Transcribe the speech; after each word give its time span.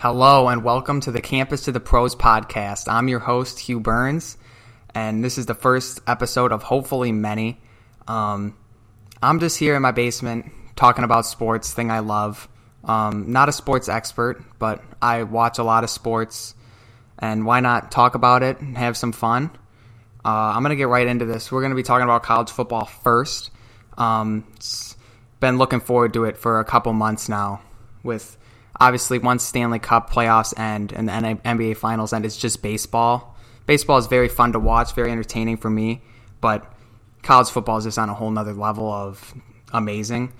Hello 0.00 0.46
and 0.46 0.62
welcome 0.62 1.00
to 1.00 1.10
the 1.10 1.20
Campus 1.20 1.62
to 1.62 1.72
the 1.72 1.80
Pros 1.80 2.14
podcast. 2.14 2.86
I'm 2.86 3.08
your 3.08 3.18
host, 3.18 3.58
Hugh 3.58 3.80
Burns, 3.80 4.38
and 4.94 5.24
this 5.24 5.38
is 5.38 5.46
the 5.46 5.56
first 5.56 6.00
episode 6.06 6.52
of 6.52 6.62
hopefully 6.62 7.10
many. 7.10 7.60
Um, 8.06 8.56
I'm 9.20 9.40
just 9.40 9.58
here 9.58 9.74
in 9.74 9.82
my 9.82 9.90
basement 9.90 10.52
talking 10.76 11.02
about 11.02 11.26
sports, 11.26 11.74
thing 11.74 11.90
I 11.90 11.98
love. 11.98 12.48
Um, 12.84 13.32
not 13.32 13.48
a 13.48 13.52
sports 13.52 13.88
expert, 13.88 14.40
but 14.60 14.84
I 15.02 15.24
watch 15.24 15.58
a 15.58 15.64
lot 15.64 15.82
of 15.82 15.90
sports, 15.90 16.54
and 17.18 17.44
why 17.44 17.58
not 17.58 17.90
talk 17.90 18.14
about 18.14 18.44
it 18.44 18.60
and 18.60 18.78
have 18.78 18.96
some 18.96 19.10
fun? 19.10 19.50
Uh, 20.24 20.28
I'm 20.28 20.62
going 20.62 20.70
to 20.70 20.76
get 20.76 20.86
right 20.86 21.08
into 21.08 21.24
this. 21.24 21.50
We're 21.50 21.62
going 21.62 21.72
to 21.72 21.76
be 21.76 21.82
talking 21.82 22.04
about 22.04 22.22
college 22.22 22.52
football 22.52 22.84
first. 22.84 23.50
Um, 23.96 24.46
been 25.40 25.58
looking 25.58 25.80
forward 25.80 26.12
to 26.12 26.24
it 26.26 26.36
for 26.36 26.60
a 26.60 26.64
couple 26.64 26.92
months 26.92 27.28
now 27.28 27.62
with 28.04 28.37
obviously 28.80 29.18
once 29.18 29.42
Stanley 29.42 29.78
Cup 29.78 30.10
playoffs 30.10 30.58
end 30.58 30.92
and 30.92 31.08
the 31.08 31.12
NBA 31.12 31.76
finals 31.76 32.12
end, 32.12 32.24
it's 32.24 32.36
just 32.36 32.62
baseball. 32.62 33.36
Baseball 33.66 33.98
is 33.98 34.06
very 34.06 34.28
fun 34.28 34.52
to 34.52 34.58
watch, 34.58 34.94
very 34.94 35.10
entertaining 35.10 35.56
for 35.56 35.68
me, 35.68 36.00
but 36.40 36.72
college 37.22 37.50
football 37.50 37.78
is 37.78 37.84
just 37.84 37.98
on 37.98 38.08
a 38.08 38.14
whole 38.14 38.30
nother 38.30 38.54
level 38.54 38.90
of 38.90 39.34
amazing. 39.72 40.32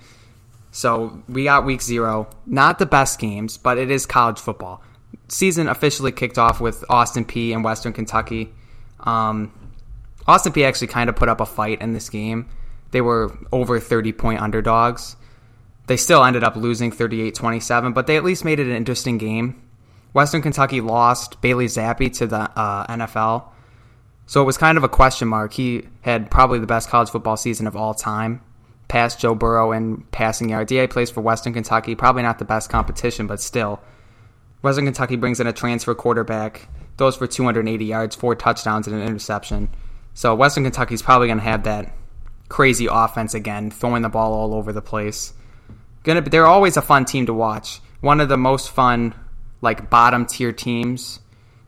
So 0.71 1.21
we 1.27 1.43
got 1.43 1.65
week 1.65 1.81
zero. 1.81 2.27
Not 2.45 2.79
the 2.79 2.85
best 2.85 3.19
games, 3.19 3.57
but 3.57 3.77
it 3.77 3.91
is 3.91 4.05
college 4.05 4.39
football. 4.39 4.83
Season 5.27 5.67
officially 5.67 6.11
kicked 6.11 6.37
off 6.37 6.59
with 6.59 6.83
Austin 6.89 7.25
Peay 7.25 7.53
and 7.53 7.63
Western 7.63 7.93
Kentucky. 7.93 8.53
Um, 9.01 9.51
Austin 10.27 10.53
Peay 10.53 10.67
actually 10.67 10.87
kind 10.87 11.09
of 11.09 11.15
put 11.15 11.29
up 11.29 11.41
a 11.41 11.45
fight 11.45 11.81
in 11.81 11.93
this 11.93 12.09
game. 12.09 12.47
They 12.91 13.01
were 13.01 13.35
over 13.51 13.79
30 13.79 14.13
point 14.13 14.41
underdogs. 14.41 15.15
They 15.89 15.97
still 15.97 16.23
ended 16.23 16.43
up 16.43 16.55
losing 16.55 16.91
38 16.91 17.33
27, 17.33 17.93
but 17.93 18.05
they 18.05 18.15
at 18.15 18.23
least 18.23 18.45
made 18.45 18.59
it 18.59 18.67
an 18.67 18.75
interesting 18.75 19.17
game. 19.17 19.59
Western 20.13 20.43
Kentucky 20.43 20.81
lost 20.81 21.41
Bailey 21.41 21.65
Zappe 21.65 22.13
to 22.17 22.27
the 22.27 22.41
uh, 22.41 22.85
NFL. 22.85 23.45
So 24.27 24.39
it 24.39 24.45
was 24.45 24.55
kind 24.55 24.77
of 24.77 24.83
a 24.83 24.87
question 24.87 25.27
mark. 25.27 25.53
He 25.53 25.87
had 26.01 26.29
probably 26.29 26.59
the 26.59 26.67
best 26.67 26.89
college 26.89 27.09
football 27.09 27.37
season 27.37 27.65
of 27.65 27.75
all 27.75 27.95
time, 27.95 28.43
past 28.87 29.19
Joe 29.19 29.33
Burrow 29.33 29.71
in 29.71 30.03
passing. 30.11 30.49
Yeah, 30.49 30.63
he 30.63 30.85
plays 30.85 31.09
for 31.09 31.21
Western 31.21 31.53
Kentucky. 31.53 31.95
Probably 31.95 32.21
not 32.21 32.37
the 32.37 32.45
best 32.45 32.69
competition, 32.69 33.25
but 33.25 33.41
still. 33.41 33.81
Western 34.61 34.85
Kentucky 34.85 35.15
brings 35.15 35.39
in 35.39 35.47
a 35.47 35.53
transfer 35.53 35.95
quarterback, 35.95 36.69
throws 36.99 37.15
for 37.15 37.25
280 37.25 37.83
yards, 37.83 38.15
four 38.15 38.35
touchdowns, 38.35 38.85
and 38.85 38.95
an 38.95 39.07
interception. 39.07 39.69
So 40.13 40.35
Western 40.35 40.65
Kentucky's 40.65 41.01
probably 41.01 41.29
going 41.29 41.39
to 41.39 41.45
have 41.45 41.63
that 41.63 41.91
crazy 42.47 42.87
offense 42.87 43.33
again, 43.33 43.71
throwing 43.71 44.03
the 44.03 44.09
ball 44.09 44.33
all 44.33 44.53
over 44.53 44.71
the 44.71 44.83
place 44.83 45.33
gonna 46.13 46.29
they're 46.29 46.47
always 46.47 46.77
a 46.77 46.81
fun 46.81 47.05
team 47.05 47.25
to 47.27 47.33
watch. 47.33 47.79
One 48.01 48.19
of 48.21 48.29
the 48.29 48.37
most 48.37 48.71
fun 48.71 49.13
like 49.61 49.89
bottom 49.89 50.25
tier 50.25 50.51
teams. 50.51 51.19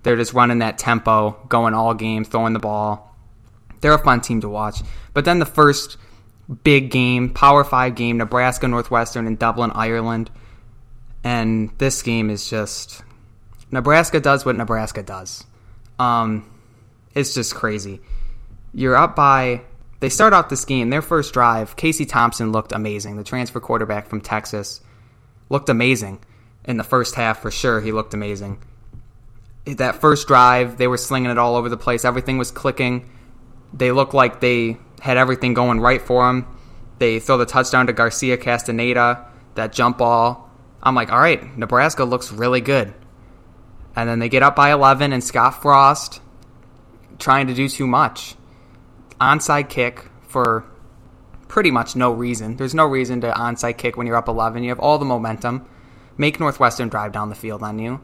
They're 0.03 0.15
just 0.15 0.33
running 0.33 0.59
that 0.59 0.77
tempo, 0.77 1.37
going 1.47 1.73
all 1.73 1.93
game, 1.93 2.23
throwing 2.23 2.53
the 2.53 2.59
ball. 2.59 3.15
They're 3.81 3.93
a 3.93 4.03
fun 4.03 4.21
team 4.21 4.41
to 4.41 4.49
watch. 4.49 4.81
But 5.13 5.25
then 5.25 5.39
the 5.39 5.45
first 5.45 5.97
big 6.63 6.89
game, 6.89 7.29
Power 7.29 7.63
5 7.63 7.95
game, 7.95 8.17
Nebraska 8.17 8.67
Northwestern 8.67 9.27
in 9.27 9.35
Dublin, 9.35 9.71
Ireland. 9.73 10.31
And 11.23 11.71
this 11.77 12.01
game 12.01 12.29
is 12.29 12.49
just 12.49 13.03
Nebraska 13.69 14.19
does 14.19 14.45
what 14.45 14.55
Nebraska 14.55 15.03
does. 15.03 15.45
Um, 15.99 16.49
it's 17.13 17.33
just 17.33 17.53
crazy. 17.53 18.01
You're 18.73 18.95
up 18.95 19.15
by 19.15 19.61
they 20.01 20.09
start 20.09 20.33
off 20.33 20.49
this 20.49 20.65
game, 20.65 20.89
their 20.89 21.03
first 21.03 21.31
drive, 21.31 21.75
Casey 21.75 22.05
Thompson 22.05 22.51
looked 22.51 22.71
amazing. 22.71 23.17
The 23.17 23.23
transfer 23.23 23.59
quarterback 23.59 24.07
from 24.07 24.19
Texas 24.19 24.81
looked 25.47 25.69
amazing 25.69 26.19
in 26.65 26.77
the 26.77 26.83
first 26.83 27.13
half 27.13 27.39
for 27.39 27.51
sure. 27.51 27.79
He 27.81 27.91
looked 27.91 28.15
amazing. 28.15 28.57
That 29.65 30.01
first 30.01 30.27
drive, 30.27 30.77
they 30.77 30.87
were 30.87 30.97
slinging 30.97 31.29
it 31.29 31.37
all 31.37 31.55
over 31.55 31.69
the 31.69 31.77
place. 31.77 32.03
Everything 32.03 32.39
was 32.39 32.49
clicking. 32.49 33.11
They 33.73 33.91
looked 33.91 34.15
like 34.15 34.41
they 34.41 34.77
had 35.01 35.17
everything 35.17 35.53
going 35.53 35.79
right 35.79 36.01
for 36.01 36.25
them. 36.25 36.47
They 36.97 37.19
throw 37.19 37.37
the 37.37 37.45
touchdown 37.45 37.85
to 37.85 37.93
Garcia 37.93 38.37
Castaneda, 38.37 39.27
that 39.53 39.71
jump 39.71 39.99
ball. 39.99 40.49
I'm 40.81 40.95
like, 40.95 41.11
all 41.11 41.19
right, 41.19 41.55
Nebraska 41.55 42.05
looks 42.05 42.31
really 42.31 42.61
good. 42.61 42.91
And 43.95 44.09
then 44.09 44.17
they 44.17 44.29
get 44.29 44.41
up 44.41 44.55
by 44.55 44.71
11, 44.71 45.13
and 45.13 45.23
Scott 45.23 45.61
Frost 45.61 46.21
trying 47.19 47.45
to 47.47 47.53
do 47.53 47.69
too 47.69 47.85
much 47.85 48.35
onside 49.21 49.69
kick 49.69 50.09
for 50.27 50.65
pretty 51.47 51.71
much 51.71 51.95
no 51.95 52.11
reason. 52.11 52.57
There's 52.57 52.73
no 52.73 52.85
reason 52.85 53.21
to 53.21 53.31
onside 53.31 53.77
kick 53.77 53.95
when 53.95 54.07
you're 54.07 54.15
up 54.15 54.27
11. 54.27 54.63
You 54.63 54.69
have 54.69 54.79
all 54.79 54.97
the 54.97 55.05
momentum. 55.05 55.67
Make 56.17 56.39
Northwestern 56.39 56.89
drive 56.89 57.11
down 57.11 57.29
the 57.29 57.35
field 57.35 57.63
on 57.63 57.79
you. 57.79 58.01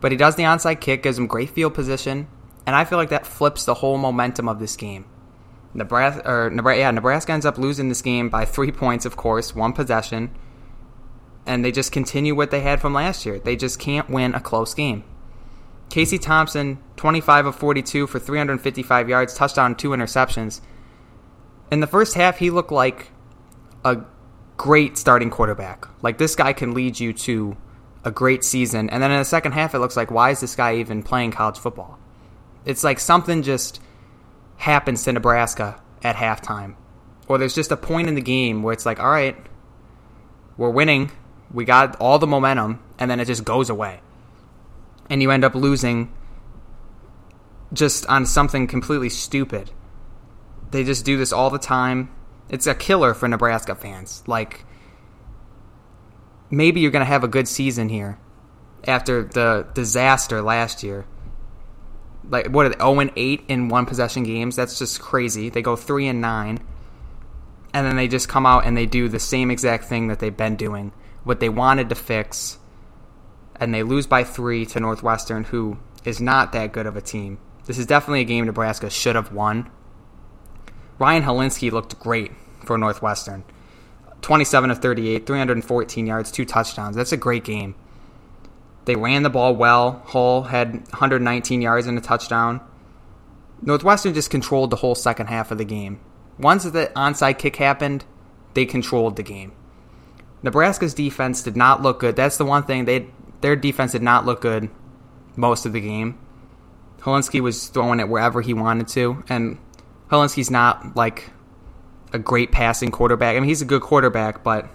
But 0.00 0.12
he 0.12 0.18
does 0.18 0.36
the 0.36 0.44
onside 0.44 0.80
kick, 0.80 1.02
gives 1.02 1.18
him 1.18 1.26
great 1.26 1.50
field 1.50 1.74
position, 1.74 2.28
and 2.66 2.76
I 2.76 2.84
feel 2.84 2.98
like 2.98 3.08
that 3.08 3.26
flips 3.26 3.64
the 3.64 3.74
whole 3.74 3.98
momentum 3.98 4.48
of 4.48 4.58
this 4.58 4.76
game. 4.76 5.06
Nebraska, 5.74 6.28
or 6.28 6.50
Nebraska, 6.50 6.80
yeah, 6.80 6.90
Nebraska 6.90 7.32
ends 7.32 7.46
up 7.46 7.58
losing 7.58 7.88
this 7.88 8.02
game 8.02 8.28
by 8.28 8.44
three 8.44 8.72
points, 8.72 9.04
of 9.04 9.16
course, 9.16 9.54
one 9.54 9.72
possession, 9.72 10.34
and 11.46 11.64
they 11.64 11.72
just 11.72 11.92
continue 11.92 12.34
what 12.34 12.50
they 12.50 12.60
had 12.60 12.80
from 12.80 12.94
last 12.94 13.24
year. 13.24 13.38
They 13.38 13.56
just 13.56 13.78
can't 13.78 14.08
win 14.10 14.34
a 14.34 14.40
close 14.40 14.74
game. 14.74 15.04
Casey 15.96 16.18
Thompson, 16.18 16.76
25 16.96 17.46
of 17.46 17.56
42 17.56 18.06
for 18.06 18.18
355 18.18 19.08
yards, 19.08 19.32
touchdown, 19.32 19.74
two 19.74 19.88
interceptions. 19.88 20.60
In 21.70 21.80
the 21.80 21.86
first 21.86 22.12
half, 22.12 22.36
he 22.36 22.50
looked 22.50 22.70
like 22.70 23.12
a 23.82 24.02
great 24.58 24.98
starting 24.98 25.30
quarterback. 25.30 25.88
Like 26.02 26.18
this 26.18 26.36
guy 26.36 26.52
can 26.52 26.74
lead 26.74 27.00
you 27.00 27.14
to 27.14 27.56
a 28.04 28.10
great 28.10 28.44
season. 28.44 28.90
And 28.90 29.02
then 29.02 29.10
in 29.10 29.18
the 29.18 29.24
second 29.24 29.52
half, 29.52 29.74
it 29.74 29.78
looks 29.78 29.96
like 29.96 30.10
why 30.10 30.32
is 30.32 30.40
this 30.40 30.54
guy 30.54 30.76
even 30.76 31.02
playing 31.02 31.30
college 31.30 31.56
football? 31.56 31.98
It's 32.66 32.84
like 32.84 33.00
something 33.00 33.42
just 33.42 33.80
happens 34.58 35.02
to 35.04 35.14
Nebraska 35.14 35.80
at 36.02 36.14
halftime. 36.14 36.74
Or 37.26 37.38
there's 37.38 37.54
just 37.54 37.72
a 37.72 37.76
point 37.78 38.08
in 38.08 38.16
the 38.16 38.20
game 38.20 38.62
where 38.62 38.74
it's 38.74 38.84
like, 38.84 39.00
all 39.00 39.08
right, 39.08 39.38
we're 40.58 40.68
winning. 40.68 41.10
We 41.50 41.64
got 41.64 41.96
all 42.02 42.18
the 42.18 42.26
momentum. 42.26 42.82
And 42.98 43.10
then 43.10 43.18
it 43.18 43.24
just 43.24 43.46
goes 43.46 43.70
away 43.70 44.00
and 45.08 45.22
you 45.22 45.30
end 45.30 45.44
up 45.44 45.54
losing 45.54 46.12
just 47.72 48.06
on 48.06 48.26
something 48.26 48.66
completely 48.66 49.08
stupid. 49.08 49.70
They 50.70 50.84
just 50.84 51.04
do 51.04 51.16
this 51.16 51.32
all 51.32 51.50
the 51.50 51.58
time. 51.58 52.10
It's 52.48 52.66
a 52.66 52.74
killer 52.74 53.14
for 53.14 53.28
Nebraska 53.28 53.74
fans. 53.74 54.22
Like, 54.26 54.64
maybe 56.50 56.80
you're 56.80 56.90
going 56.90 57.04
to 57.04 57.06
have 57.06 57.24
a 57.24 57.28
good 57.28 57.48
season 57.48 57.88
here 57.88 58.18
after 58.86 59.24
the 59.24 59.66
disaster 59.74 60.42
last 60.42 60.82
year. 60.82 61.06
Like, 62.28 62.48
what 62.48 62.66
are 62.66 62.70
they, 62.70 62.76
0 62.76 63.00
and 63.00 63.12
8 63.14 63.44
in 63.48 63.68
one 63.68 63.86
possession 63.86 64.24
games? 64.24 64.56
That's 64.56 64.78
just 64.78 65.00
crazy. 65.00 65.48
They 65.48 65.62
go 65.62 65.76
3 65.76 66.08
and 66.08 66.20
9. 66.20 66.58
And 67.72 67.86
then 67.86 67.96
they 67.96 68.08
just 68.08 68.28
come 68.28 68.46
out 68.46 68.64
and 68.64 68.76
they 68.76 68.86
do 68.86 69.08
the 69.08 69.20
same 69.20 69.50
exact 69.50 69.84
thing 69.84 70.08
that 70.08 70.18
they've 70.18 70.36
been 70.36 70.56
doing. 70.56 70.92
What 71.24 71.40
they 71.40 71.48
wanted 71.48 71.88
to 71.90 71.94
fix 71.94 72.58
and 73.60 73.74
they 73.74 73.82
lose 73.82 74.06
by 74.06 74.24
three 74.24 74.66
to 74.66 74.80
Northwestern, 74.80 75.44
who 75.44 75.78
is 76.04 76.20
not 76.20 76.52
that 76.52 76.72
good 76.72 76.86
of 76.86 76.96
a 76.96 77.00
team. 77.00 77.38
This 77.66 77.78
is 77.78 77.86
definitely 77.86 78.20
a 78.20 78.24
game 78.24 78.46
Nebraska 78.46 78.90
should 78.90 79.16
have 79.16 79.32
won. 79.32 79.70
Ryan 80.98 81.24
Hilinski 81.24 81.70
looked 81.70 81.98
great 81.98 82.32
for 82.64 82.78
Northwestern. 82.78 83.44
27 84.22 84.70
of 84.70 84.78
38, 84.78 85.26
314 85.26 86.06
yards, 86.06 86.30
two 86.30 86.44
touchdowns. 86.44 86.96
That's 86.96 87.12
a 87.12 87.16
great 87.16 87.44
game. 87.44 87.74
They 88.86 88.96
ran 88.96 89.24
the 89.24 89.30
ball 89.30 89.54
well. 89.54 90.02
Hull 90.06 90.44
had 90.44 90.72
119 90.72 91.60
yards 91.60 91.86
and 91.86 91.98
a 91.98 92.00
touchdown. 92.00 92.60
Northwestern 93.62 94.14
just 94.14 94.30
controlled 94.30 94.70
the 94.70 94.76
whole 94.76 94.94
second 94.94 95.26
half 95.26 95.50
of 95.50 95.58
the 95.58 95.64
game. 95.64 96.00
Once 96.38 96.64
the 96.64 96.90
onside 96.94 97.38
kick 97.38 97.56
happened, 97.56 98.04
they 98.54 98.64
controlled 98.64 99.16
the 99.16 99.22
game. 99.22 99.52
Nebraska's 100.42 100.94
defense 100.94 101.42
did 101.42 101.56
not 101.56 101.82
look 101.82 101.98
good. 101.98 102.14
That's 102.14 102.36
the 102.36 102.44
one 102.44 102.62
thing 102.62 102.84
they 102.84 103.08
their 103.40 103.56
defense 103.56 103.92
did 103.92 104.02
not 104.02 104.24
look 104.24 104.40
good 104.40 104.70
most 105.36 105.66
of 105.66 105.72
the 105.72 105.80
game. 105.80 106.18
Hilinski 107.00 107.40
was 107.40 107.68
throwing 107.68 108.00
it 108.00 108.08
wherever 108.08 108.40
he 108.40 108.54
wanted 108.54 108.88
to, 108.88 109.22
and 109.28 109.58
Hilinski's 110.10 110.50
not 110.50 110.96
like 110.96 111.30
a 112.12 112.18
great 112.18 112.52
passing 112.52 112.90
quarterback. 112.90 113.36
I 113.36 113.40
mean, 113.40 113.48
he's 113.48 113.62
a 113.62 113.66
good 113.66 113.82
quarterback, 113.82 114.42
but 114.42 114.68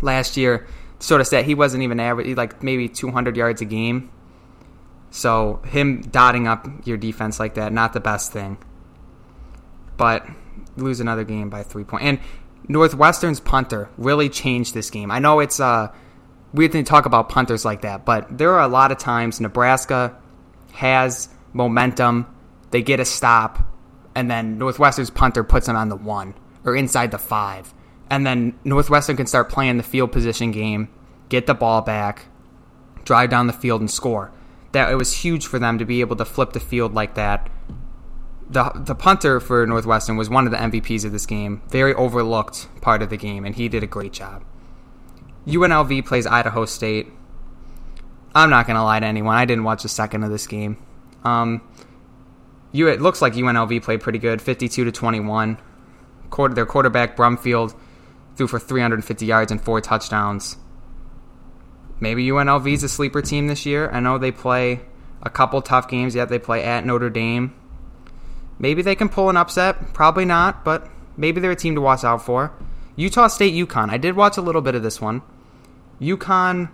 last 0.00 0.36
year, 0.36 0.66
sort 0.98 1.20
of 1.20 1.26
said 1.26 1.44
he 1.44 1.54
wasn't 1.54 1.82
even 1.82 2.00
average, 2.00 2.36
like 2.36 2.62
maybe 2.62 2.88
200 2.88 3.36
yards 3.36 3.60
a 3.60 3.64
game. 3.64 4.10
So 5.10 5.62
him 5.66 6.02
dotting 6.02 6.46
up 6.46 6.66
your 6.84 6.96
defense 6.96 7.40
like 7.40 7.54
that, 7.54 7.72
not 7.72 7.92
the 7.92 8.00
best 8.00 8.32
thing. 8.32 8.58
But 9.96 10.26
lose 10.76 11.00
another 11.00 11.24
game 11.24 11.48
by 11.48 11.62
three 11.62 11.84
points. 11.84 12.04
And 12.04 12.20
Northwestern's 12.68 13.40
punter 13.40 13.88
really 13.96 14.28
changed 14.28 14.74
this 14.74 14.90
game. 14.90 15.10
I 15.10 15.18
know 15.18 15.40
it's 15.40 15.60
uh 15.60 15.92
we 16.52 16.68
didn't 16.68 16.86
talk 16.86 17.06
about 17.06 17.28
punters 17.28 17.64
like 17.64 17.82
that, 17.82 18.04
but 18.04 18.38
there 18.38 18.52
are 18.52 18.62
a 18.62 18.68
lot 18.68 18.92
of 18.92 18.98
times 18.98 19.40
Nebraska 19.40 20.16
has 20.72 21.28
momentum, 21.52 22.26
they 22.70 22.82
get 22.82 23.00
a 23.00 23.04
stop, 23.04 23.58
and 24.14 24.30
then 24.30 24.58
Northwestern's 24.58 25.10
punter 25.10 25.44
puts 25.44 25.66
them 25.66 25.76
on 25.76 25.88
the 25.88 25.96
one 25.96 26.34
or 26.64 26.76
inside 26.76 27.10
the 27.10 27.18
five. 27.18 27.72
And 28.10 28.26
then 28.26 28.58
Northwestern 28.64 29.16
can 29.16 29.26
start 29.26 29.50
playing 29.50 29.76
the 29.76 29.82
field 29.82 30.12
position 30.12 30.52
game, 30.52 30.88
get 31.28 31.46
the 31.46 31.54
ball 31.54 31.82
back, 31.82 32.26
drive 33.04 33.30
down 33.30 33.46
the 33.46 33.52
field 33.52 33.80
and 33.80 33.90
score. 33.90 34.32
That 34.72 34.92
it 34.92 34.96
was 34.96 35.12
huge 35.12 35.46
for 35.46 35.58
them 35.58 35.78
to 35.78 35.84
be 35.84 36.00
able 36.00 36.16
to 36.16 36.24
flip 36.24 36.52
the 36.52 36.60
field 36.60 36.94
like 36.94 37.14
that. 37.14 37.50
The 38.48 38.70
the 38.74 38.94
punter 38.94 39.40
for 39.40 39.66
Northwestern 39.66 40.16
was 40.16 40.30
one 40.30 40.46
of 40.46 40.52
the 40.52 40.58
MVPs 40.58 41.04
of 41.04 41.12
this 41.12 41.26
game. 41.26 41.62
Very 41.68 41.94
overlooked 41.94 42.68
part 42.80 43.02
of 43.02 43.10
the 43.10 43.16
game, 43.16 43.44
and 43.44 43.54
he 43.54 43.68
did 43.68 43.82
a 43.82 43.88
great 43.88 44.12
job. 44.12 44.44
UNLV 45.46 46.04
plays 46.06 46.26
Idaho 46.26 46.64
State. 46.64 47.08
I'm 48.34 48.50
not 48.50 48.66
gonna 48.66 48.84
lie 48.84 49.00
to 49.00 49.06
anyone. 49.06 49.36
I 49.36 49.44
didn't 49.44 49.64
watch 49.64 49.84
a 49.84 49.88
second 49.88 50.24
of 50.24 50.30
this 50.30 50.46
game. 50.46 50.76
Um, 51.24 51.62
you 52.72 52.88
it 52.88 53.00
looks 53.00 53.22
like 53.22 53.34
UNLV 53.34 53.82
played 53.82 54.00
pretty 54.00 54.18
good, 54.18 54.42
52 54.42 54.84
to 54.84 54.92
21. 54.92 55.58
Quarter, 56.30 56.54
their 56.54 56.66
quarterback 56.66 57.16
Brumfield 57.16 57.74
threw 58.36 58.46
for 58.46 58.58
350 58.58 59.24
yards 59.24 59.52
and 59.52 59.60
four 59.60 59.80
touchdowns. 59.80 60.56
Maybe 62.00 62.26
UNLV 62.26 62.70
is 62.70 62.82
a 62.82 62.88
sleeper 62.88 63.22
team 63.22 63.46
this 63.46 63.64
year. 63.64 63.88
I 63.90 64.00
know 64.00 64.18
they 64.18 64.32
play 64.32 64.80
a 65.22 65.30
couple 65.30 65.62
tough 65.62 65.88
games 65.88 66.14
yet. 66.14 66.28
They 66.28 66.38
play 66.38 66.62
at 66.62 66.84
Notre 66.84 67.08
Dame. 67.08 67.54
Maybe 68.58 68.82
they 68.82 68.94
can 68.94 69.08
pull 69.08 69.30
an 69.30 69.36
upset. 69.36 69.94
Probably 69.94 70.24
not, 70.24 70.64
but 70.64 70.88
maybe 71.16 71.40
they're 71.40 71.52
a 71.52 71.56
team 71.56 71.74
to 71.74 71.80
watch 71.80 72.04
out 72.04 72.22
for. 72.22 72.52
Utah 72.96 73.28
State 73.28 73.54
UConn. 73.54 73.90
I 73.90 73.96
did 73.96 74.16
watch 74.16 74.36
a 74.36 74.42
little 74.42 74.62
bit 74.62 74.74
of 74.74 74.82
this 74.82 75.00
one. 75.00 75.22
UConn, 76.00 76.70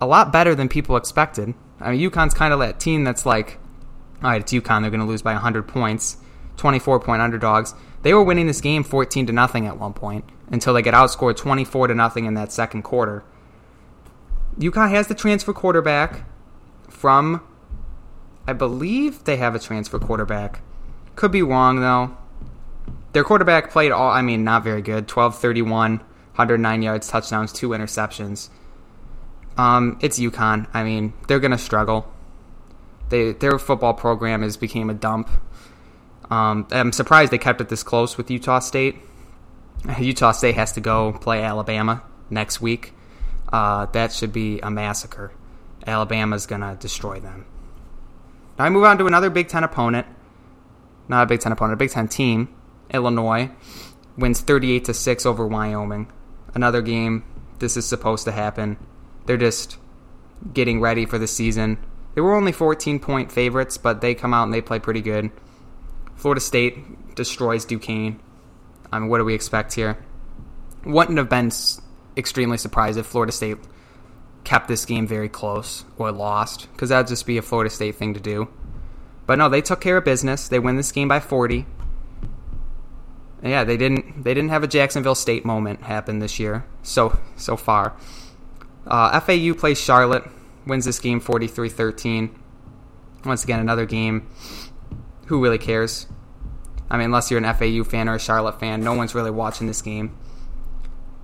a 0.00 0.06
lot 0.06 0.32
better 0.32 0.54
than 0.54 0.68
people 0.68 0.96
expected. 0.96 1.54
I 1.80 1.92
mean, 1.92 2.10
UConn's 2.10 2.34
kind 2.34 2.52
of 2.52 2.60
that 2.60 2.80
team 2.80 3.04
that's 3.04 3.26
like, 3.26 3.58
all 4.22 4.30
right, 4.30 4.40
it's 4.40 4.52
UConn. 4.52 4.82
They're 4.82 4.90
going 4.90 5.00
to 5.00 5.06
lose 5.06 5.22
by 5.22 5.32
100 5.32 5.68
points, 5.68 6.16
24 6.56 7.00
point 7.00 7.20
underdogs. 7.20 7.74
They 8.02 8.14
were 8.14 8.22
winning 8.22 8.46
this 8.46 8.60
game 8.60 8.84
14 8.84 9.26
to 9.26 9.32
nothing 9.32 9.66
at 9.66 9.78
one 9.78 9.92
point 9.92 10.24
until 10.48 10.74
they 10.74 10.82
get 10.82 10.94
outscored 10.94 11.36
24 11.36 11.88
to 11.88 11.94
nothing 11.94 12.26
in 12.26 12.34
that 12.34 12.52
second 12.52 12.82
quarter. 12.82 13.24
UConn 14.58 14.90
has 14.90 15.08
the 15.08 15.14
transfer 15.14 15.52
quarterback 15.52 16.24
from, 16.88 17.42
I 18.46 18.52
believe 18.52 19.24
they 19.24 19.36
have 19.38 19.54
a 19.54 19.58
transfer 19.58 19.98
quarterback. 19.98 20.60
Could 21.16 21.32
be 21.32 21.42
wrong 21.42 21.80
though. 21.80 22.16
Their 23.12 23.24
quarterback 23.24 23.70
played 23.70 23.92
all, 23.92 24.10
I 24.10 24.22
mean, 24.22 24.44
not 24.44 24.64
very 24.64 24.82
good. 24.82 25.08
12 25.08 25.38
31, 25.38 26.00
109 26.34 26.82
yards, 26.82 27.08
touchdowns, 27.08 27.52
two 27.52 27.70
interceptions. 27.70 28.48
Um, 29.56 29.98
it's 30.00 30.18
UConn. 30.18 30.66
I 30.74 30.82
mean, 30.82 31.12
they're 31.28 31.38
going 31.38 31.52
to 31.52 31.58
struggle. 31.58 32.12
They 33.08 33.32
their 33.32 33.58
football 33.58 33.94
program 33.94 34.42
has 34.42 34.56
became 34.56 34.90
a 34.90 34.94
dump. 34.94 35.30
Um, 36.30 36.66
I'm 36.72 36.92
surprised 36.92 37.30
they 37.30 37.38
kept 37.38 37.60
it 37.60 37.68
this 37.68 37.82
close 37.82 38.16
with 38.16 38.30
Utah 38.30 38.58
State. 38.58 38.96
Utah 39.98 40.32
State 40.32 40.56
has 40.56 40.72
to 40.72 40.80
go 40.80 41.12
play 41.12 41.42
Alabama 41.42 42.02
next 42.30 42.60
week. 42.60 42.92
Uh, 43.52 43.86
that 43.86 44.12
should 44.12 44.32
be 44.32 44.58
a 44.60 44.70
massacre. 44.70 45.32
Alabama's 45.86 46.46
gonna 46.46 46.76
destroy 46.76 47.20
them. 47.20 47.46
Now 48.58 48.64
I 48.64 48.70
move 48.70 48.84
on 48.84 48.98
to 48.98 49.06
another 49.06 49.30
Big 49.30 49.48
Ten 49.48 49.62
opponent. 49.62 50.06
Not 51.08 51.24
a 51.24 51.26
Big 51.26 51.40
Ten 51.40 51.52
opponent, 51.52 51.74
a 51.74 51.76
Big 51.76 51.90
Ten 51.90 52.08
team. 52.08 52.54
Illinois 52.92 53.50
wins 54.16 54.40
38 54.40 54.86
to 54.86 54.94
six 54.94 55.26
over 55.26 55.46
Wyoming. 55.46 56.10
Another 56.54 56.82
game. 56.82 57.24
This 57.58 57.76
is 57.76 57.86
supposed 57.86 58.24
to 58.24 58.32
happen. 58.32 58.76
They're 59.26 59.36
just 59.36 59.78
getting 60.52 60.80
ready 60.80 61.06
for 61.06 61.18
the 61.18 61.26
season. 61.26 61.78
They 62.14 62.20
were 62.20 62.34
only 62.34 62.52
14 62.52 63.00
point 63.00 63.32
favorites, 63.32 63.76
but 63.76 64.00
they 64.00 64.14
come 64.14 64.34
out 64.34 64.44
and 64.44 64.54
they 64.54 64.60
play 64.60 64.78
pretty 64.78 65.00
good. 65.00 65.30
Florida 66.16 66.40
State 66.40 67.14
destroys 67.14 67.64
Duquesne. 67.64 68.20
I 68.92 68.98
mean, 68.98 69.08
what 69.08 69.18
do 69.18 69.24
we 69.24 69.34
expect 69.34 69.74
here? 69.74 69.98
Wouldn't 70.84 71.18
have 71.18 71.28
been 71.28 71.50
extremely 72.16 72.58
surprised 72.58 72.98
if 72.98 73.06
Florida 73.06 73.32
State 73.32 73.58
kept 74.44 74.68
this 74.68 74.84
game 74.84 75.06
very 75.06 75.28
close 75.28 75.84
or 75.96 76.12
lost, 76.12 76.70
because 76.72 76.90
that'd 76.90 77.08
just 77.08 77.26
be 77.26 77.38
a 77.38 77.42
Florida 77.42 77.70
State 77.70 77.96
thing 77.96 78.14
to 78.14 78.20
do. 78.20 78.48
But 79.26 79.38
no, 79.38 79.48
they 79.48 79.62
took 79.62 79.80
care 79.80 79.96
of 79.96 80.04
business. 80.04 80.48
They 80.48 80.58
win 80.58 80.76
this 80.76 80.92
game 80.92 81.08
by 81.08 81.18
40. 81.18 81.66
Yeah, 83.44 83.64
they 83.64 83.76
didn't. 83.76 84.24
They 84.24 84.32
didn't 84.32 84.48
have 84.50 84.62
a 84.62 84.66
Jacksonville 84.66 85.14
State 85.14 85.44
moment 85.44 85.82
happen 85.82 86.18
this 86.18 86.40
year. 86.40 86.64
So 86.82 87.18
so 87.36 87.56
far. 87.56 87.94
Uh, 88.86 89.20
FAU 89.20 89.54
plays 89.54 89.80
Charlotte, 89.80 90.24
wins 90.66 90.86
this 90.86 90.98
game 90.98 91.20
43 91.20 91.68
13. 91.68 92.38
Once 93.24 93.44
again, 93.44 93.60
another 93.60 93.86
game. 93.86 94.28
Who 95.26 95.42
really 95.42 95.58
cares? 95.58 96.06
I 96.90 96.96
mean, 96.96 97.06
unless 97.06 97.30
you're 97.30 97.42
an 97.42 97.54
FAU 97.54 97.82
fan 97.84 98.08
or 98.08 98.14
a 98.14 98.20
Charlotte 98.20 98.60
fan, 98.60 98.82
no 98.82 98.94
one's 98.94 99.14
really 99.14 99.30
watching 99.30 99.66
this 99.66 99.80
game. 99.80 100.16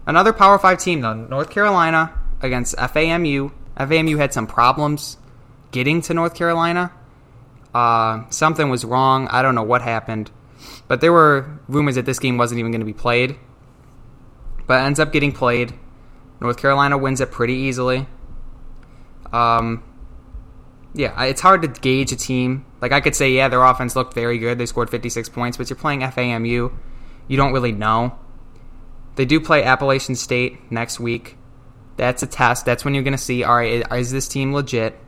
Another 0.06 0.32
Power 0.32 0.58
5 0.58 0.78
team, 0.78 1.02
though. 1.02 1.12
North 1.12 1.50
Carolina 1.50 2.18
against 2.40 2.74
FAMU. 2.76 3.52
FAMU 3.76 4.16
had 4.16 4.32
some 4.32 4.46
problems 4.46 5.18
getting 5.70 6.00
to 6.02 6.14
North 6.14 6.34
Carolina. 6.34 6.92
Uh, 7.74 8.24
something 8.30 8.70
was 8.70 8.84
wrong. 8.84 9.28
I 9.28 9.42
don't 9.42 9.54
know 9.54 9.62
what 9.62 9.82
happened. 9.82 10.30
But 10.88 11.00
there 11.00 11.12
were 11.12 11.60
rumors 11.68 11.94
that 11.94 12.06
this 12.06 12.18
game 12.18 12.36
wasn't 12.36 12.58
even 12.58 12.72
going 12.72 12.80
to 12.80 12.86
be 12.86 12.92
played. 12.92 13.38
But 14.66 14.82
ends 14.82 15.00
up 15.00 15.12
getting 15.12 15.32
played. 15.32 15.74
North 16.40 16.56
Carolina 16.56 16.96
wins 16.96 17.20
it 17.20 17.30
pretty 17.30 17.54
easily. 17.54 18.06
Um, 19.32 19.82
yeah, 20.94 21.22
it's 21.24 21.40
hard 21.40 21.62
to 21.62 21.68
gauge 21.68 22.12
a 22.12 22.16
team. 22.16 22.64
Like 22.80 22.92
I 22.92 23.00
could 23.00 23.14
say, 23.14 23.30
yeah, 23.30 23.48
their 23.48 23.62
offense 23.62 23.94
looked 23.94 24.14
very 24.14 24.38
good. 24.38 24.58
They 24.58 24.66
scored 24.66 24.90
56 24.90 25.28
points, 25.28 25.56
but 25.56 25.70
you're 25.70 25.76
playing 25.76 26.00
FAMU. 26.00 26.72
You 27.28 27.36
don't 27.36 27.52
really 27.52 27.72
know. 27.72 28.18
They 29.16 29.24
do 29.24 29.40
play 29.40 29.62
Appalachian 29.62 30.14
State 30.14 30.70
next 30.72 30.98
week. 30.98 31.36
That's 31.96 32.22
a 32.22 32.26
test. 32.26 32.64
That's 32.64 32.84
when 32.84 32.94
you're 32.94 33.02
going 33.02 33.12
to 33.12 33.18
see, 33.18 33.44
all 33.44 33.56
right, 33.56 33.84
is 33.92 34.10
this 34.10 34.26
team 34.26 34.52
legit? 34.54 34.98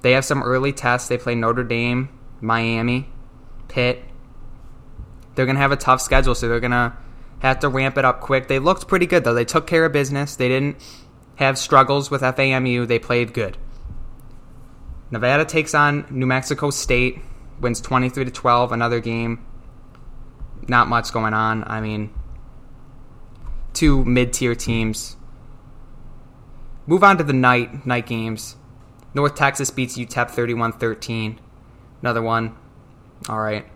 They 0.00 0.12
have 0.12 0.24
some 0.24 0.42
early 0.42 0.72
tests. 0.72 1.08
They 1.08 1.18
play 1.18 1.34
Notre 1.34 1.64
Dame, 1.64 2.08
Miami, 2.40 3.08
Pitt. 3.68 4.02
They're 5.34 5.46
going 5.46 5.56
to 5.56 5.62
have 5.62 5.72
a 5.72 5.76
tough 5.76 6.00
schedule, 6.00 6.34
so 6.34 6.48
they're 6.48 6.60
going 6.60 6.72
to 6.72 6.92
have 7.40 7.60
to 7.60 7.68
ramp 7.68 7.98
it 7.98 8.04
up 8.04 8.20
quick. 8.20 8.48
They 8.48 8.58
looked 8.58 8.88
pretty 8.88 9.06
good, 9.06 9.24
though. 9.24 9.34
They 9.34 9.44
took 9.44 9.66
care 9.66 9.84
of 9.84 9.92
business. 9.92 10.36
They 10.36 10.48
didn't 10.48 10.76
have 11.36 11.58
struggles 11.58 12.10
with 12.10 12.22
FAMU. 12.22 12.86
They 12.86 12.98
played 12.98 13.32
good. 13.32 13.56
Nevada 15.10 15.44
takes 15.44 15.74
on 15.74 16.06
New 16.10 16.26
Mexico 16.26 16.70
State, 16.70 17.20
wins 17.60 17.80
23 17.80 18.24
to 18.24 18.30
12, 18.30 18.72
another 18.72 19.00
game. 19.00 19.44
Not 20.68 20.88
much 20.88 21.12
going 21.12 21.34
on. 21.34 21.64
I 21.66 21.80
mean, 21.80 22.14
two 23.72 24.04
mid-tier 24.04 24.54
teams. 24.54 25.16
Move 26.86 27.04
on 27.04 27.18
to 27.18 27.24
the 27.24 27.32
night 27.32 27.86
night 27.86 28.06
games. 28.06 28.56
North 29.14 29.34
Texas 29.34 29.70
beats 29.70 29.96
UTEP 29.98 30.30
31-13. 30.30 31.38
Another 32.00 32.22
one. 32.22 32.56
All 33.28 33.38
right. 33.38 33.66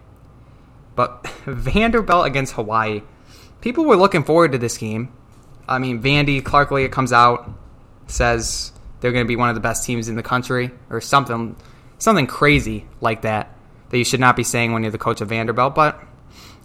But 0.97 1.27
Vanderbilt 1.47 2.27
against 2.27 2.55
Hawaii 2.55 3.03
people 3.67 3.85
were 3.85 3.97
looking 3.97 4.23
forward 4.23 4.53
to 4.53 4.59
this 4.59 4.79
game. 4.79 5.13
I 5.69 5.79
mean, 5.79 6.01
Vandy 6.01 6.45
Clark 6.45 6.71
Leggett 6.71 6.93
comes 6.93 7.13
out, 7.13 7.51
says 8.07 8.71
they're 9.01 9.11
going 9.11 9.25
to 9.25 9.29
be 9.29 9.35
one 9.35 9.49
of 9.49 9.55
the 9.55 9.61
best 9.61 9.85
teams 9.85 10.09
in 10.09 10.15
the 10.15 10.23
country, 10.23 10.71
or 10.91 11.01
something, 11.01 11.57
something 11.99 12.29
crazy 12.29 12.87
like 13.01 13.23
that 13.23 13.53
that 13.91 13.99
you 13.99 14.05
should 14.05 14.21
not 14.21 14.37
be 14.37 14.45
saying 14.45 14.73
when 14.73 14.83
you're 14.83 14.93
the 14.93 14.99
coach 14.99 15.21
of 15.21 15.31
Vanderbilt. 15.31 15.75
But 15.75 16.01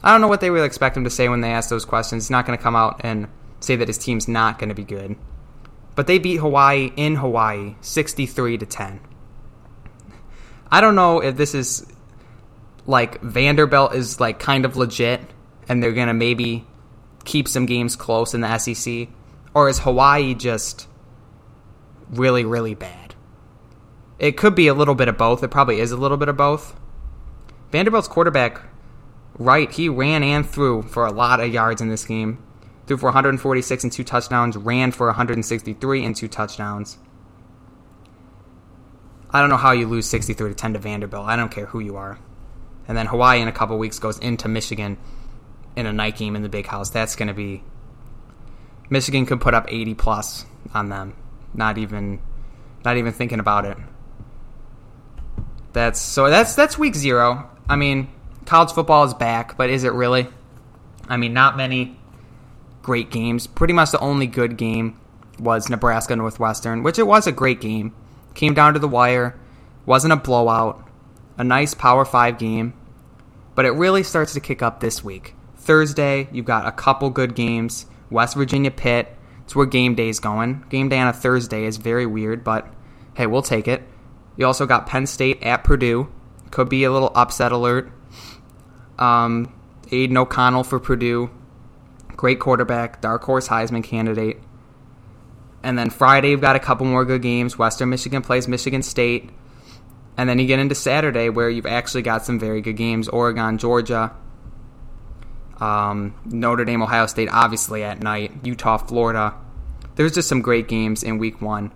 I 0.03 0.11
don't 0.11 0.21
know 0.21 0.27
what 0.27 0.41
they 0.41 0.49
really 0.49 0.65
expect 0.65 0.97
him 0.97 1.03
to 1.03 1.09
say 1.09 1.27
when 1.29 1.41
they 1.41 1.51
ask 1.51 1.69
those 1.69 1.85
questions. 1.85 2.25
He's 2.25 2.31
not 2.31 2.45
going 2.45 2.57
to 2.57 2.63
come 2.63 2.75
out 2.75 3.01
and 3.03 3.27
say 3.59 3.75
that 3.75 3.87
his 3.87 3.97
team's 3.97 4.27
not 4.27 4.59
going 4.59 4.69
to 4.69 4.75
be 4.75 4.83
good. 4.83 5.15
But 5.95 6.07
they 6.07 6.19
beat 6.19 6.37
Hawaii 6.37 6.91
in 6.95 7.15
Hawaii, 7.15 7.75
63 7.81 8.59
to 8.59 8.65
10. 8.65 8.99
I 10.71 10.81
don't 10.81 10.95
know 10.95 11.19
if 11.19 11.35
this 11.35 11.53
is 11.53 11.85
like 12.85 13.21
Vanderbilt 13.21 13.93
is 13.93 14.19
like 14.19 14.39
kind 14.39 14.65
of 14.65 14.77
legit 14.77 15.21
and 15.67 15.81
they're 15.81 15.91
going 15.91 16.07
to 16.07 16.13
maybe 16.13 16.65
keep 17.23 17.47
some 17.47 17.65
games 17.65 17.95
close 17.95 18.33
in 18.33 18.41
the 18.41 18.57
SEC, 18.57 19.07
or 19.53 19.69
is 19.69 19.79
Hawaii 19.79 20.33
just 20.33 20.87
really, 22.09 22.43
really 22.45 22.75
bad? 22.75 23.15
It 24.19 24.37
could 24.37 24.55
be 24.55 24.67
a 24.67 24.73
little 24.73 24.95
bit 24.95 25.07
of 25.07 25.17
both. 25.17 25.43
It 25.43 25.49
probably 25.49 25.79
is 25.79 25.91
a 25.91 25.97
little 25.97 26.17
bit 26.17 26.29
of 26.29 26.37
both. 26.37 26.75
Vanderbilt's 27.71 28.07
quarterback, 28.07 28.61
Wright, 29.37 29.71
he 29.71 29.89
ran 29.89 30.23
and 30.23 30.47
threw 30.47 30.81
for 30.81 31.05
a 31.05 31.11
lot 31.11 31.39
of 31.39 31.53
yards 31.53 31.81
in 31.81 31.89
this 31.89 32.05
game. 32.05 32.43
Threw 32.85 32.97
for 32.97 33.05
146 33.05 33.83
and 33.83 33.93
two 33.93 34.03
touchdowns, 34.03 34.57
ran 34.57 34.91
for 34.91 35.07
163 35.07 36.05
and 36.05 36.15
two 36.15 36.27
touchdowns. 36.27 36.97
I 39.29 39.39
don't 39.39 39.49
know 39.49 39.57
how 39.57 39.71
you 39.71 39.87
lose 39.87 40.07
63 40.07 40.49
to 40.49 40.55
10 40.55 40.73
to 40.73 40.79
Vanderbilt. 40.79 41.25
I 41.25 41.37
don't 41.37 41.51
care 41.51 41.67
who 41.67 41.79
you 41.79 41.95
are. 41.95 42.19
And 42.91 42.97
then 42.97 43.05
Hawaii 43.05 43.39
in 43.39 43.47
a 43.47 43.53
couple 43.53 43.77
weeks 43.77 43.99
goes 43.99 44.19
into 44.19 44.49
Michigan 44.49 44.97
in 45.77 45.85
a 45.85 45.93
night 45.93 46.17
game 46.17 46.35
in 46.35 46.41
the 46.41 46.49
big 46.49 46.67
house, 46.67 46.89
that's 46.89 47.15
going 47.15 47.29
to 47.29 47.33
be 47.33 47.63
Michigan 48.89 49.25
could 49.25 49.39
put 49.39 49.53
up 49.53 49.71
80 49.71 49.93
plus 49.93 50.45
on 50.73 50.89
them. 50.89 51.15
Not 51.53 51.77
even 51.77 52.19
not 52.83 52.97
even 52.97 53.13
thinking 53.13 53.39
about 53.39 53.63
it. 53.63 53.77
That's 55.71 56.01
so 56.01 56.29
that's 56.29 56.53
that's 56.53 56.77
week 56.77 56.95
0. 56.95 57.49
I 57.69 57.77
mean, 57.77 58.09
college 58.45 58.73
football 58.73 59.05
is 59.05 59.13
back, 59.13 59.55
but 59.55 59.69
is 59.69 59.85
it 59.85 59.93
really? 59.93 60.27
I 61.07 61.15
mean, 61.15 61.31
not 61.31 61.55
many 61.55 61.97
great 62.81 63.09
games. 63.09 63.47
Pretty 63.47 63.73
much 63.73 63.91
the 63.91 63.99
only 63.99 64.27
good 64.27 64.57
game 64.57 64.99
was 65.39 65.69
Nebraska 65.69 66.13
Northwestern, 66.17 66.83
which 66.83 66.99
it 66.99 67.07
was 67.07 67.25
a 67.25 67.31
great 67.31 67.61
game. 67.61 67.95
Came 68.33 68.53
down 68.53 68.73
to 68.73 68.79
the 68.79 68.89
wire, 68.89 69.39
wasn't 69.85 70.11
a 70.11 70.17
blowout, 70.17 70.85
a 71.37 71.45
nice 71.45 71.73
Power 71.73 72.03
5 72.03 72.37
game, 72.37 72.73
but 73.61 73.67
it 73.67 73.73
really 73.73 74.01
starts 74.01 74.33
to 74.33 74.39
kick 74.39 74.63
up 74.63 74.79
this 74.79 75.03
week. 75.03 75.35
Thursday, 75.55 76.27
you've 76.31 76.47
got 76.47 76.65
a 76.65 76.71
couple 76.71 77.11
good 77.11 77.35
games. 77.35 77.85
West 78.09 78.35
Virginia 78.35 78.71
Pitt, 78.71 79.15
it's 79.43 79.55
where 79.55 79.67
game 79.67 79.93
day 79.93 80.09
is 80.09 80.19
going. 80.19 80.65
Game 80.69 80.89
day 80.89 80.97
on 80.97 81.07
a 81.07 81.13
Thursday 81.13 81.65
is 81.65 81.77
very 81.77 82.07
weird, 82.07 82.43
but 82.43 82.67
hey, 83.13 83.27
we'll 83.27 83.43
take 83.43 83.67
it. 83.67 83.83
You 84.35 84.47
also 84.47 84.65
got 84.65 84.87
Penn 84.87 85.05
State 85.05 85.43
at 85.43 85.63
Purdue. 85.63 86.11
Could 86.49 86.69
be 86.69 86.85
a 86.85 86.91
little 86.91 87.11
upset 87.13 87.51
alert. 87.51 87.91
Um, 88.97 89.53
Aidan 89.91 90.17
O'Connell 90.17 90.63
for 90.63 90.79
Purdue. 90.79 91.29
Great 92.17 92.39
quarterback, 92.39 92.99
dark 92.99 93.23
horse 93.25 93.47
Heisman 93.47 93.83
candidate. 93.83 94.39
And 95.61 95.77
then 95.77 95.91
Friday, 95.91 96.31
you've 96.31 96.41
got 96.41 96.55
a 96.55 96.59
couple 96.59 96.87
more 96.87 97.05
good 97.05 97.21
games. 97.21 97.59
Western 97.59 97.89
Michigan 97.89 98.23
plays 98.23 98.47
Michigan 98.47 98.81
State. 98.81 99.29
And 100.17 100.29
then 100.29 100.39
you 100.39 100.45
get 100.45 100.59
into 100.59 100.75
Saturday, 100.75 101.29
where 101.29 101.49
you've 101.49 101.65
actually 101.65 102.01
got 102.01 102.25
some 102.25 102.39
very 102.39 102.61
good 102.61 102.75
games 102.75 103.07
Oregon, 103.07 103.57
Georgia, 103.57 104.13
um, 105.59 106.15
Notre 106.25 106.65
Dame, 106.65 106.81
Ohio 106.81 107.05
State, 107.05 107.29
obviously 107.31 107.83
at 107.83 108.01
night, 108.01 108.31
Utah, 108.43 108.77
Florida. 108.77 109.33
There's 109.95 110.13
just 110.13 110.27
some 110.27 110.41
great 110.41 110.67
games 110.67 111.03
in 111.03 111.17
week 111.17 111.41
one. 111.41 111.71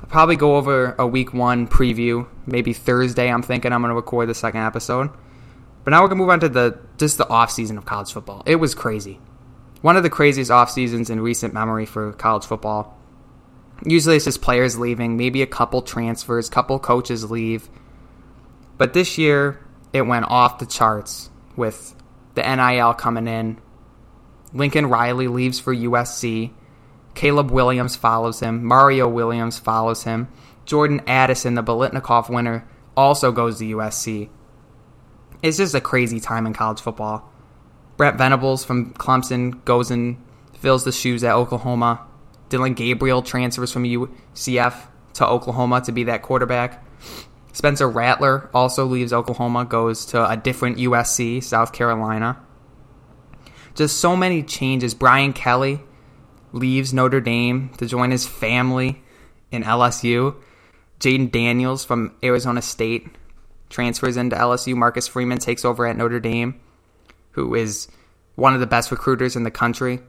I'll 0.00 0.08
probably 0.08 0.36
go 0.36 0.56
over 0.56 0.94
a 0.98 1.06
week 1.06 1.32
one 1.32 1.68
preview, 1.68 2.26
maybe 2.46 2.72
Thursday. 2.72 3.28
I'm 3.30 3.42
thinking 3.42 3.72
I'm 3.72 3.80
going 3.80 3.90
to 3.90 3.94
record 3.94 4.28
the 4.28 4.34
second 4.34 4.62
episode. 4.62 5.10
But 5.84 5.92
now 5.92 6.02
we're 6.02 6.08
going 6.08 6.18
to 6.18 6.22
move 6.22 6.30
on 6.30 6.40
to 6.40 6.48
the 6.48 6.78
just 6.98 7.18
the 7.18 7.28
off 7.28 7.50
season 7.50 7.78
of 7.78 7.84
college 7.84 8.12
football. 8.12 8.42
It 8.46 8.56
was 8.56 8.74
crazy. 8.74 9.20
One 9.80 9.96
of 9.96 10.02
the 10.02 10.10
craziest 10.10 10.50
off 10.50 10.70
seasons 10.70 11.10
in 11.10 11.20
recent 11.20 11.54
memory 11.54 11.86
for 11.86 12.12
college 12.12 12.44
football. 12.44 12.98
Usually 13.84 14.16
it's 14.16 14.26
just 14.26 14.42
players 14.42 14.78
leaving, 14.78 15.16
maybe 15.16 15.42
a 15.42 15.46
couple 15.46 15.82
transfers, 15.82 16.48
couple 16.48 16.78
coaches 16.78 17.30
leave. 17.30 17.68
But 18.78 18.92
this 18.92 19.18
year 19.18 19.60
it 19.92 20.02
went 20.02 20.26
off 20.28 20.58
the 20.58 20.66
charts 20.66 21.30
with 21.56 21.94
the 22.34 22.42
NIL 22.42 22.94
coming 22.94 23.26
in. 23.26 23.60
Lincoln 24.52 24.86
Riley 24.86 25.28
leaves 25.28 25.58
for 25.58 25.74
USC. 25.74 26.52
Caleb 27.14 27.50
Williams 27.50 27.96
follows 27.96 28.40
him. 28.40 28.64
Mario 28.64 29.08
Williams 29.08 29.58
follows 29.58 30.04
him. 30.04 30.28
Jordan 30.64 31.02
Addison, 31.06 31.54
the 31.54 31.62
Biletnikoff 31.62 32.30
winner, 32.30 32.66
also 32.96 33.32
goes 33.32 33.58
to 33.58 33.64
USC. 33.64 34.28
It's 35.42 35.56
just 35.56 35.74
a 35.74 35.80
crazy 35.80 36.20
time 36.20 36.46
in 36.46 36.52
college 36.52 36.80
football. 36.80 37.30
Brent 37.96 38.16
Venables 38.16 38.64
from 38.64 38.94
Clemson 38.94 39.64
goes 39.64 39.90
and 39.90 40.16
fills 40.54 40.84
the 40.84 40.92
shoes 40.92 41.24
at 41.24 41.34
Oklahoma. 41.34 42.06
Dillon 42.52 42.74
Gabriel 42.74 43.22
transfers 43.22 43.72
from 43.72 43.84
UCF 43.84 44.74
to 45.14 45.26
Oklahoma 45.26 45.80
to 45.80 45.90
be 45.90 46.04
that 46.04 46.20
quarterback. 46.20 46.84
Spencer 47.54 47.88
Rattler 47.88 48.50
also 48.52 48.84
leaves 48.84 49.10
Oklahoma, 49.10 49.64
goes 49.64 50.04
to 50.06 50.30
a 50.30 50.36
different 50.36 50.76
USC, 50.76 51.42
South 51.42 51.72
Carolina. 51.72 52.38
Just 53.74 53.96
so 53.96 54.14
many 54.14 54.42
changes. 54.42 54.92
Brian 54.92 55.32
Kelly 55.32 55.80
leaves 56.52 56.92
Notre 56.92 57.22
Dame 57.22 57.70
to 57.78 57.86
join 57.86 58.10
his 58.10 58.26
family 58.26 59.02
in 59.50 59.62
LSU. 59.62 60.36
Jayden 61.00 61.32
Daniels 61.32 61.86
from 61.86 62.14
Arizona 62.22 62.60
State 62.60 63.06
transfers 63.70 64.18
into 64.18 64.36
LSU. 64.36 64.76
Marcus 64.76 65.08
Freeman 65.08 65.38
takes 65.38 65.64
over 65.64 65.86
at 65.86 65.96
Notre 65.96 66.20
Dame, 66.20 66.60
who 67.30 67.54
is 67.54 67.88
one 68.34 68.52
of 68.52 68.60
the 68.60 68.66
best 68.66 68.90
recruiters 68.90 69.36
in 69.36 69.44
the 69.44 69.50
country. 69.50 70.00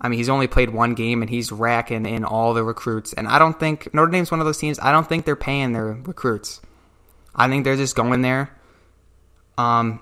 I 0.00 0.08
mean, 0.08 0.18
he's 0.18 0.28
only 0.28 0.46
played 0.46 0.70
one 0.70 0.94
game 0.94 1.22
and 1.22 1.30
he's 1.30 1.50
racking 1.50 2.06
in 2.06 2.24
all 2.24 2.54
the 2.54 2.62
recruits. 2.62 3.12
And 3.12 3.26
I 3.26 3.38
don't 3.38 3.58
think 3.58 3.92
Notre 3.92 4.10
Dame's 4.10 4.30
one 4.30 4.40
of 4.40 4.46
those 4.46 4.58
teams. 4.58 4.78
I 4.78 4.92
don't 4.92 5.08
think 5.08 5.24
they're 5.24 5.36
paying 5.36 5.72
their 5.72 5.86
recruits. 5.86 6.60
I 7.34 7.48
think 7.48 7.64
they're 7.64 7.76
just 7.76 7.96
going 7.96 8.22
there. 8.22 8.50
Um, 9.56 10.00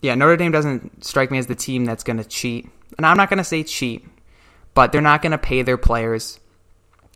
yeah, 0.00 0.14
Notre 0.14 0.36
Dame 0.36 0.52
doesn't 0.52 1.04
strike 1.04 1.30
me 1.30 1.38
as 1.38 1.48
the 1.48 1.56
team 1.56 1.84
that's 1.84 2.04
going 2.04 2.18
to 2.18 2.24
cheat. 2.24 2.68
And 2.96 3.04
I'm 3.04 3.16
not 3.16 3.28
going 3.28 3.38
to 3.38 3.44
say 3.44 3.64
cheat, 3.64 4.06
but 4.74 4.92
they're 4.92 5.00
not 5.00 5.22
going 5.22 5.32
to 5.32 5.38
pay 5.38 5.62
their 5.62 5.76
players. 5.76 6.38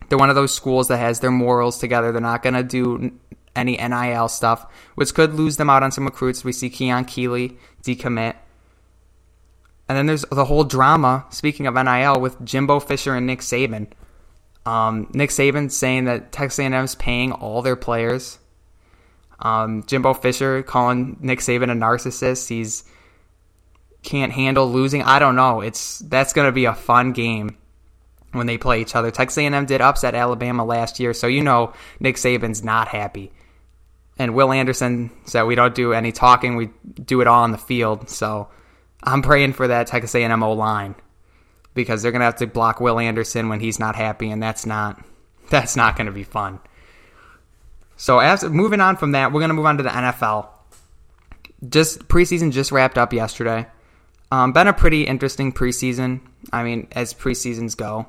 They're 0.09 0.17
one 0.17 0.29
of 0.29 0.35
those 0.35 0.53
schools 0.53 0.89
that 0.89 0.97
has 0.97 1.21
their 1.21 1.31
morals 1.31 1.79
together. 1.79 2.11
They're 2.11 2.21
not 2.21 2.43
going 2.43 2.55
to 2.55 2.63
do 2.63 3.11
any 3.55 3.77
NIL 3.77 4.27
stuff, 4.27 4.65
which 4.95 5.13
could 5.13 5.33
lose 5.33 5.57
them 5.57 5.69
out 5.69 5.83
on 5.83 5.91
some 5.91 6.05
recruits. 6.05 6.43
We 6.43 6.51
see 6.51 6.69
Keon 6.69 7.05
Keeley 7.05 7.57
decommit. 7.83 8.35
And 9.93 9.99
then 9.99 10.07
there's 10.07 10.25
the 10.31 10.45
whole 10.45 10.63
drama, 10.63 11.23
speaking 11.29 11.67
of 11.67 11.75
NIL, 11.75 12.19
with 12.19 12.43
Jimbo 12.43 12.79
Fisher 12.79 13.13
and 13.13 13.27
Nick 13.27 13.41
Saban. 13.41 13.91
Um, 14.65 15.07
Nick 15.13 15.29
Saban 15.29 15.69
saying 15.69 16.05
that 16.05 16.31
Texas 16.31 16.57
A&M 16.57 16.73
is 16.73 16.95
paying 16.95 17.31
all 17.31 17.61
their 17.61 17.75
players. 17.75 18.39
Um, 19.37 19.83
Jimbo 19.83 20.15
Fisher 20.15 20.63
calling 20.63 21.17
Nick 21.19 21.41
Saban 21.41 21.69
a 21.69 21.75
narcissist. 21.75 22.49
He's 22.49 22.85
can't 24.01 24.31
handle 24.31 24.67
losing. 24.67 25.03
I 25.03 25.19
don't 25.19 25.35
know. 25.35 25.61
It's 25.61 25.99
that's 25.99 26.33
going 26.33 26.47
to 26.47 26.51
be 26.51 26.65
a 26.65 26.73
fun 26.73 27.11
game 27.11 27.55
when 28.31 28.47
they 28.47 28.57
play 28.57 28.81
each 28.81 28.95
other. 28.95 29.11
Texas 29.11 29.37
A&M 29.37 29.67
did 29.67 29.79
upset 29.79 30.15
Alabama 30.15 30.65
last 30.65 30.99
year, 30.99 31.13
so 31.13 31.27
you 31.27 31.43
know 31.43 31.71
Nick 31.99 32.15
Saban's 32.15 32.63
not 32.63 32.87
happy. 32.87 33.31
And 34.17 34.33
Will 34.33 34.51
Anderson 34.51 35.11
said 35.25 35.43
we 35.43 35.53
don't 35.53 35.75
do 35.75 35.93
any 35.93 36.11
talking; 36.11 36.55
we 36.55 36.71
do 36.95 37.21
it 37.21 37.27
all 37.27 37.43
on 37.43 37.51
the 37.51 37.59
field. 37.59 38.09
So 38.09 38.49
I'm 39.03 39.21
praying 39.21 39.53
for 39.53 39.67
that 39.67 39.87
Texas 39.87 40.15
A&M 40.15 40.43
O 40.43 40.53
line 40.53 40.95
because 41.73 42.01
they're 42.01 42.11
gonna 42.11 42.25
have 42.25 42.37
to 42.37 42.47
block 42.47 42.79
Will 42.79 42.99
Anderson 42.99 43.49
when 43.49 43.59
he's 43.59 43.79
not 43.79 43.95
happy, 43.95 44.29
and 44.29 44.41
that's 44.41 44.65
not 44.65 45.03
that's 45.49 45.75
not 45.75 45.95
gonna 45.95 46.11
be 46.11 46.23
fun. 46.23 46.59
So 47.97 48.19
as 48.19 48.43
moving 48.43 48.81
on 48.81 48.97
from 48.97 49.11
that, 49.11 49.31
we're 49.31 49.41
gonna 49.41 49.53
move 49.53 49.65
on 49.65 49.77
to 49.77 49.83
the 49.83 49.89
NFL. 49.89 50.49
Just 51.67 52.07
preseason 52.07 52.51
just 52.51 52.71
wrapped 52.71 52.97
up 52.97 53.13
yesterday. 53.13 53.67
Um, 54.31 54.51
been 54.51 54.67
a 54.67 54.73
pretty 54.73 55.03
interesting 55.03 55.53
preseason. 55.53 56.21
I 56.51 56.63
mean, 56.63 56.87
as 56.93 57.13
preseasons 57.13 57.77
go, 57.77 58.07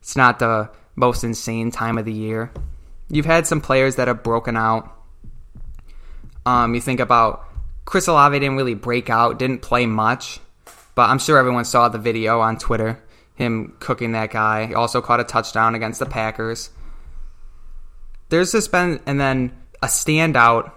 it's 0.00 0.16
not 0.16 0.38
the 0.38 0.70
most 0.96 1.22
insane 1.22 1.70
time 1.70 1.98
of 1.98 2.04
the 2.04 2.12
year. 2.12 2.50
You've 3.08 3.26
had 3.26 3.46
some 3.46 3.60
players 3.60 3.96
that 3.96 4.08
have 4.08 4.22
broken 4.22 4.56
out. 4.56 4.90
Um, 6.46 6.74
you 6.74 6.80
think 6.80 7.00
about 7.00 7.44
Chris 7.90 8.06
Olave 8.06 8.38
didn't 8.38 8.54
really 8.54 8.74
break 8.74 9.10
out, 9.10 9.36
didn't 9.36 9.62
play 9.62 9.84
much, 9.84 10.38
but 10.94 11.10
I'm 11.10 11.18
sure 11.18 11.38
everyone 11.38 11.64
saw 11.64 11.88
the 11.88 11.98
video 11.98 12.38
on 12.38 12.56
Twitter, 12.56 13.02
him 13.34 13.74
cooking 13.80 14.12
that 14.12 14.30
guy. 14.30 14.66
He 14.66 14.74
also 14.74 15.00
caught 15.00 15.18
a 15.18 15.24
touchdown 15.24 15.74
against 15.74 15.98
the 15.98 16.06
Packers. 16.06 16.70
There's 18.28 18.52
just 18.52 18.70
been, 18.70 19.00
and 19.06 19.20
then 19.20 19.50
a 19.82 19.88
standout, 19.88 20.70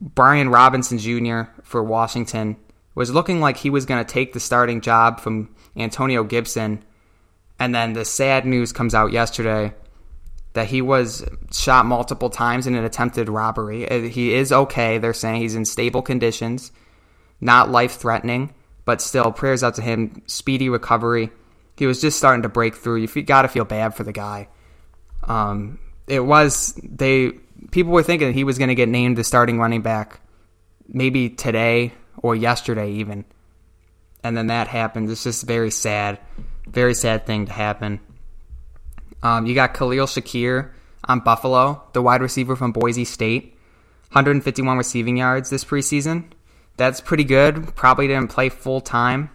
Brian 0.00 0.48
Robinson 0.48 0.98
Jr. 0.98 1.42
for 1.62 1.84
Washington 1.84 2.56
was 2.96 3.14
looking 3.14 3.38
like 3.40 3.56
he 3.56 3.70
was 3.70 3.86
going 3.86 4.04
to 4.04 4.12
take 4.12 4.32
the 4.32 4.40
starting 4.40 4.80
job 4.80 5.20
from 5.20 5.54
Antonio 5.76 6.24
Gibson. 6.24 6.82
And 7.60 7.72
then 7.72 7.92
the 7.92 8.04
sad 8.04 8.44
news 8.44 8.72
comes 8.72 8.92
out 8.92 9.12
yesterday 9.12 9.72
that 10.54 10.68
he 10.68 10.82
was 10.82 11.24
shot 11.52 11.86
multiple 11.86 12.30
times 12.30 12.66
in 12.66 12.74
an 12.74 12.84
attempted 12.84 13.28
robbery. 13.28 13.88
Uh, 13.88 14.00
he 14.02 14.34
is 14.34 14.52
okay. 14.52 14.98
They're 14.98 15.12
saying 15.12 15.40
he's 15.40 15.54
in 15.54 15.64
stable 15.64 16.02
conditions, 16.02 16.72
not 17.40 17.70
life 17.70 17.96
threatening, 17.96 18.54
but 18.84 19.00
still, 19.00 19.32
prayers 19.32 19.62
out 19.62 19.74
to 19.74 19.82
him. 19.82 20.22
Speedy 20.26 20.68
recovery. 20.68 21.30
He 21.76 21.86
was 21.86 22.00
just 22.00 22.18
starting 22.18 22.42
to 22.42 22.48
break 22.48 22.74
through. 22.74 22.96
You 22.96 23.22
got 23.22 23.42
to 23.42 23.48
feel 23.48 23.64
bad 23.64 23.94
for 23.94 24.02
the 24.02 24.12
guy. 24.12 24.48
Um, 25.24 25.78
it 26.06 26.20
was 26.20 26.78
they 26.82 27.32
people 27.70 27.92
were 27.92 28.02
thinking 28.02 28.32
he 28.32 28.44
was 28.44 28.58
going 28.58 28.68
to 28.68 28.74
get 28.74 28.88
named 28.88 29.16
the 29.16 29.24
starting 29.24 29.58
running 29.58 29.82
back 29.82 30.20
maybe 30.88 31.28
today 31.28 31.92
or 32.16 32.34
yesterday 32.34 32.92
even. 32.92 33.24
And 34.24 34.36
then 34.36 34.48
that 34.48 34.68
happened. 34.68 35.10
It's 35.10 35.24
just 35.24 35.46
very 35.46 35.70
sad. 35.70 36.18
Very 36.66 36.94
sad 36.94 37.26
thing 37.26 37.46
to 37.46 37.52
happen. 37.52 38.00
Um, 39.22 39.46
you 39.46 39.54
got 39.54 39.74
Khalil 39.74 40.06
Shakir 40.06 40.70
on 41.04 41.20
Buffalo, 41.20 41.82
the 41.92 42.02
wide 42.02 42.22
receiver 42.22 42.56
from 42.56 42.72
Boise 42.72 43.04
State. 43.04 43.54
151 44.12 44.78
receiving 44.78 45.16
yards 45.16 45.50
this 45.50 45.64
preseason. 45.64 46.24
That's 46.76 47.00
pretty 47.00 47.24
good. 47.24 47.74
Probably 47.74 48.06
didn't 48.06 48.30
play 48.30 48.48
full 48.48 48.80
time. 48.80 49.30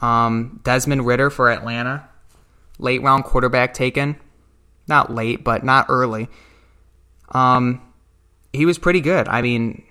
Um, 0.00 0.60
Desmond 0.62 1.06
Ridder 1.06 1.30
for 1.30 1.50
Atlanta. 1.50 2.08
Late 2.78 3.02
round 3.02 3.24
quarterback 3.24 3.74
taken. 3.74 4.16
Not 4.86 5.12
late, 5.12 5.42
but 5.42 5.64
not 5.64 5.86
early. 5.88 6.28
Um, 7.30 7.82
he 8.52 8.66
was 8.66 8.78
pretty 8.78 9.00
good. 9.00 9.26
I 9.26 9.42
mean, 9.42 9.82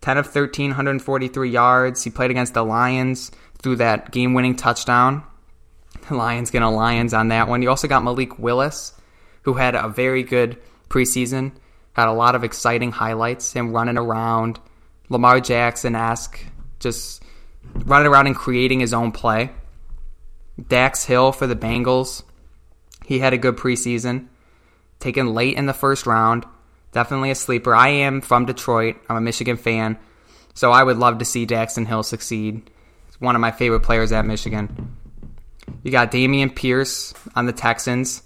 10 0.00 0.18
of 0.18 0.26
13, 0.26 0.70
143 0.70 1.50
yards. 1.50 2.02
He 2.02 2.10
played 2.10 2.30
against 2.30 2.54
the 2.54 2.64
Lions 2.64 3.30
threw 3.60 3.76
that 3.76 4.10
game 4.10 4.34
winning 4.34 4.56
touchdown. 4.56 5.22
Lions 6.10 6.50
gonna 6.50 6.70
Lions 6.70 7.14
on 7.14 7.28
that 7.28 7.48
one. 7.48 7.62
You 7.62 7.70
also 7.70 7.88
got 7.88 8.04
Malik 8.04 8.38
Willis, 8.38 8.92
who 9.42 9.54
had 9.54 9.74
a 9.74 9.88
very 9.88 10.22
good 10.22 10.58
preseason, 10.88 11.52
had 11.92 12.08
a 12.08 12.12
lot 12.12 12.34
of 12.34 12.44
exciting 12.44 12.92
highlights. 12.92 13.52
Him 13.52 13.72
running 13.72 13.98
around, 13.98 14.60
Lamar 15.08 15.40
Jackson 15.40 15.94
esque, 15.94 16.38
just 16.80 17.22
running 17.74 18.06
around 18.06 18.26
and 18.26 18.36
creating 18.36 18.80
his 18.80 18.94
own 18.94 19.12
play. 19.12 19.50
Dax 20.68 21.04
Hill 21.04 21.32
for 21.32 21.46
the 21.46 21.56
Bengals. 21.56 22.22
He 23.04 23.20
had 23.20 23.32
a 23.32 23.38
good 23.38 23.56
preseason. 23.56 24.28
Taken 24.98 25.34
late 25.34 25.56
in 25.56 25.66
the 25.66 25.72
first 25.72 26.06
round. 26.06 26.44
Definitely 26.92 27.30
a 27.30 27.34
sleeper. 27.34 27.74
I 27.74 27.88
am 27.88 28.20
from 28.20 28.46
Detroit. 28.46 28.96
I'm 29.08 29.16
a 29.16 29.20
Michigan 29.20 29.56
fan. 29.56 29.98
So 30.54 30.72
I 30.72 30.82
would 30.82 30.96
love 30.96 31.18
to 31.18 31.24
see 31.24 31.46
Daxton 31.46 31.86
Hill 31.86 32.02
succeed. 32.02 32.70
He's 33.06 33.20
one 33.20 33.36
of 33.36 33.40
my 33.40 33.52
favorite 33.52 33.82
players 33.82 34.10
at 34.10 34.26
Michigan. 34.26 34.96
You 35.82 35.90
got 35.90 36.10
Dameon 36.10 36.54
Pierce 36.54 37.14
on 37.34 37.46
the 37.46 37.52
Texans. 37.52 38.22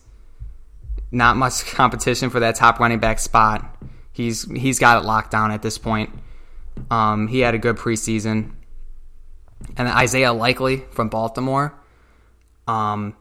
Not 1.11 1.37
much 1.37 1.65
competition 1.75 2.31
for 2.31 2.41
that 2.41 2.55
top 2.55 2.81
running 2.81 2.99
back 2.99 3.19
spot. 3.19 3.65
He's 4.13 4.51
he's 4.51 4.79
got 4.79 5.03
it 5.03 5.07
locked 5.07 5.31
down 5.31 5.51
at 5.51 5.63
this 5.63 5.79
point. 5.79 6.11
Um, 6.91 7.29
he 7.29 7.41
had 7.41 7.55
a 7.55 7.59
good 7.59 7.77
preseason. 7.77 8.53
And 9.77 9.89
Isaiah 9.89 10.33
Likely 10.33 10.79
from 10.91 11.09
Baltimore. 11.09 11.75
Um, 12.67 13.17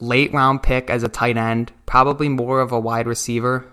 late 0.00 0.32
round 0.32 0.62
pick 0.62 0.90
as 0.90 1.02
a 1.02 1.08
tight 1.08 1.36
end, 1.36 1.72
probably 1.86 2.28
more 2.28 2.60
of 2.60 2.72
a 2.72 2.80
wide 2.80 3.06
receiver. 3.06 3.72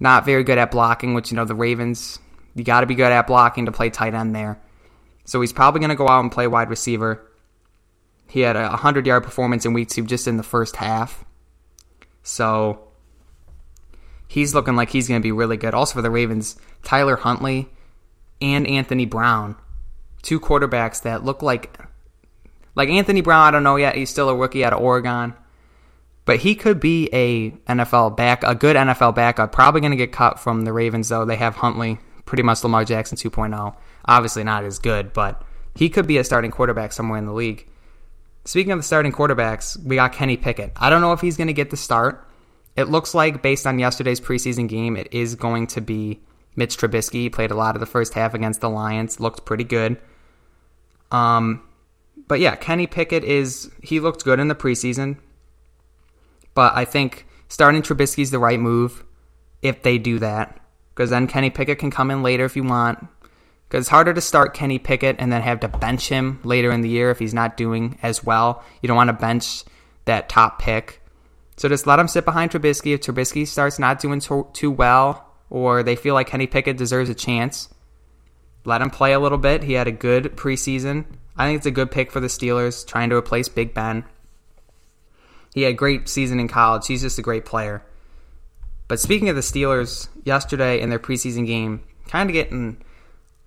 Not 0.00 0.24
very 0.24 0.42
good 0.42 0.58
at 0.58 0.70
blocking, 0.70 1.14
which 1.14 1.30
you 1.30 1.36
know 1.36 1.44
the 1.44 1.54
Ravens, 1.54 2.18
you 2.54 2.64
got 2.64 2.80
to 2.80 2.86
be 2.86 2.94
good 2.94 3.12
at 3.12 3.26
blocking 3.26 3.66
to 3.66 3.72
play 3.72 3.90
tight 3.90 4.14
end 4.14 4.34
there. 4.34 4.60
So 5.24 5.40
he's 5.40 5.52
probably 5.52 5.80
going 5.80 5.90
to 5.90 5.96
go 5.96 6.08
out 6.08 6.20
and 6.20 6.32
play 6.32 6.46
wide 6.46 6.68
receiver. 6.68 7.30
He 8.34 8.40
had 8.40 8.56
a 8.56 8.66
100 8.70 9.06
yard 9.06 9.22
performance 9.22 9.64
in 9.64 9.74
week 9.74 9.90
two 9.90 10.04
just 10.04 10.26
in 10.26 10.38
the 10.38 10.42
first 10.42 10.74
half. 10.74 11.24
So 12.24 12.88
he's 14.26 14.56
looking 14.56 14.74
like 14.74 14.90
he's 14.90 15.06
going 15.06 15.20
to 15.20 15.22
be 15.22 15.30
really 15.30 15.56
good. 15.56 15.72
Also 15.72 15.94
for 15.94 16.02
the 16.02 16.10
Ravens, 16.10 16.56
Tyler 16.82 17.14
Huntley 17.14 17.68
and 18.42 18.66
Anthony 18.66 19.06
Brown, 19.06 19.54
two 20.22 20.40
quarterbacks 20.40 21.00
that 21.02 21.24
look 21.24 21.42
like 21.42 21.78
like 22.74 22.88
Anthony 22.88 23.20
Brown. 23.20 23.46
I 23.46 23.50
don't 23.52 23.62
know 23.62 23.76
yet; 23.76 23.94
he's 23.94 24.10
still 24.10 24.28
a 24.28 24.34
rookie 24.34 24.64
out 24.64 24.72
of 24.72 24.80
Oregon, 24.80 25.34
but 26.24 26.40
he 26.40 26.56
could 26.56 26.80
be 26.80 27.08
a 27.12 27.52
NFL 27.72 28.16
back, 28.16 28.42
a 28.42 28.56
good 28.56 28.74
NFL 28.74 29.14
backup. 29.14 29.52
Probably 29.52 29.80
going 29.80 29.92
to 29.92 29.96
get 29.96 30.10
cut 30.10 30.40
from 30.40 30.62
the 30.62 30.72
Ravens 30.72 31.08
though. 31.08 31.24
They 31.24 31.36
have 31.36 31.54
Huntley, 31.54 32.00
pretty 32.26 32.42
much 32.42 32.64
Lamar 32.64 32.84
Jackson 32.84 33.16
2.0. 33.16 33.76
Obviously 34.06 34.42
not 34.42 34.64
as 34.64 34.80
good, 34.80 35.12
but 35.12 35.40
he 35.76 35.88
could 35.88 36.08
be 36.08 36.18
a 36.18 36.24
starting 36.24 36.50
quarterback 36.50 36.90
somewhere 36.90 37.20
in 37.20 37.26
the 37.26 37.32
league. 37.32 37.68
Speaking 38.44 38.72
of 38.72 38.78
the 38.78 38.82
starting 38.82 39.12
quarterbacks, 39.12 39.82
we 39.82 39.96
got 39.96 40.12
Kenny 40.12 40.36
Pickett. 40.36 40.72
I 40.76 40.90
don't 40.90 41.00
know 41.00 41.12
if 41.12 41.20
he's 41.20 41.36
going 41.36 41.46
to 41.46 41.54
get 41.54 41.70
the 41.70 41.76
start. 41.76 42.28
It 42.76 42.88
looks 42.88 43.14
like, 43.14 43.40
based 43.40 43.66
on 43.66 43.78
yesterday's 43.78 44.20
preseason 44.20 44.68
game, 44.68 44.96
it 44.96 45.08
is 45.12 45.34
going 45.34 45.68
to 45.68 45.80
be 45.80 46.20
Mitch 46.56 46.76
Trubisky. 46.76 47.22
He 47.22 47.30
played 47.30 47.50
a 47.50 47.56
lot 47.56 47.76
of 47.76 47.80
the 47.80 47.86
first 47.86 48.14
half 48.14 48.34
against 48.34 48.60
the 48.60 48.68
Lions, 48.68 49.20
looked 49.20 49.44
pretty 49.44 49.64
good. 49.64 49.98
Um, 51.10 51.62
but 52.28 52.40
yeah, 52.40 52.56
Kenny 52.56 52.86
Pickett 52.86 53.24
is 53.24 53.70
he 53.82 54.00
looked 54.00 54.24
good 54.24 54.40
in 54.40 54.48
the 54.48 54.54
preseason. 54.54 55.18
But 56.52 56.74
I 56.76 56.84
think 56.84 57.26
starting 57.48 57.82
Trubisky's 57.82 58.30
the 58.30 58.38
right 58.38 58.60
move 58.60 59.04
if 59.62 59.82
they 59.82 59.98
do 59.98 60.18
that. 60.18 60.60
Because 60.94 61.10
then 61.10 61.26
Kenny 61.26 61.50
Pickett 61.50 61.78
can 61.78 61.90
come 61.90 62.10
in 62.10 62.22
later 62.22 62.44
if 62.44 62.56
you 62.56 62.62
want. 62.62 63.06
Because 63.68 63.84
it's 63.84 63.90
harder 63.90 64.14
to 64.14 64.20
start 64.20 64.54
Kenny 64.54 64.78
Pickett 64.78 65.16
and 65.18 65.32
then 65.32 65.42
have 65.42 65.60
to 65.60 65.68
bench 65.68 66.08
him 66.08 66.40
later 66.44 66.70
in 66.70 66.82
the 66.82 66.88
year 66.88 67.10
if 67.10 67.18
he's 67.18 67.34
not 67.34 67.56
doing 67.56 67.98
as 68.02 68.22
well. 68.22 68.62
You 68.82 68.86
don't 68.86 68.96
want 68.96 69.08
to 69.08 69.14
bench 69.14 69.64
that 70.04 70.28
top 70.28 70.60
pick. 70.60 71.00
So 71.56 71.68
just 71.68 71.86
let 71.86 71.98
him 71.98 72.08
sit 72.08 72.24
behind 72.24 72.50
Trubisky. 72.50 72.94
If 72.94 73.00
Trubisky 73.00 73.46
starts 73.46 73.78
not 73.78 74.00
doing 74.00 74.20
too, 74.20 74.48
too 74.52 74.70
well, 74.70 75.26
or 75.50 75.82
they 75.82 75.96
feel 75.96 76.14
like 76.14 76.28
Kenny 76.28 76.46
Pickett 76.46 76.76
deserves 76.76 77.10
a 77.10 77.14
chance, 77.14 77.68
let 78.64 78.80
him 78.80 78.90
play 78.90 79.12
a 79.12 79.20
little 79.20 79.38
bit. 79.38 79.62
He 79.62 79.74
had 79.74 79.88
a 79.88 79.92
good 79.92 80.36
preseason. 80.36 81.04
I 81.36 81.46
think 81.46 81.58
it's 81.58 81.66
a 81.66 81.70
good 81.70 81.90
pick 81.90 82.10
for 82.10 82.20
the 82.20 82.28
Steelers, 82.28 82.86
trying 82.86 83.10
to 83.10 83.16
replace 83.16 83.48
Big 83.48 83.74
Ben. 83.74 84.04
He 85.54 85.62
had 85.62 85.72
a 85.72 85.76
great 85.76 86.08
season 86.08 86.40
in 86.40 86.48
college. 86.48 86.86
He's 86.86 87.02
just 87.02 87.18
a 87.18 87.22
great 87.22 87.44
player. 87.44 87.82
But 88.88 89.00
speaking 89.00 89.28
of 89.28 89.36
the 89.36 89.42
Steelers, 89.42 90.08
yesterday 90.24 90.80
in 90.80 90.90
their 90.90 90.98
preseason 90.98 91.46
game, 91.46 91.82
kind 92.08 92.28
of 92.28 92.34
getting 92.34 92.82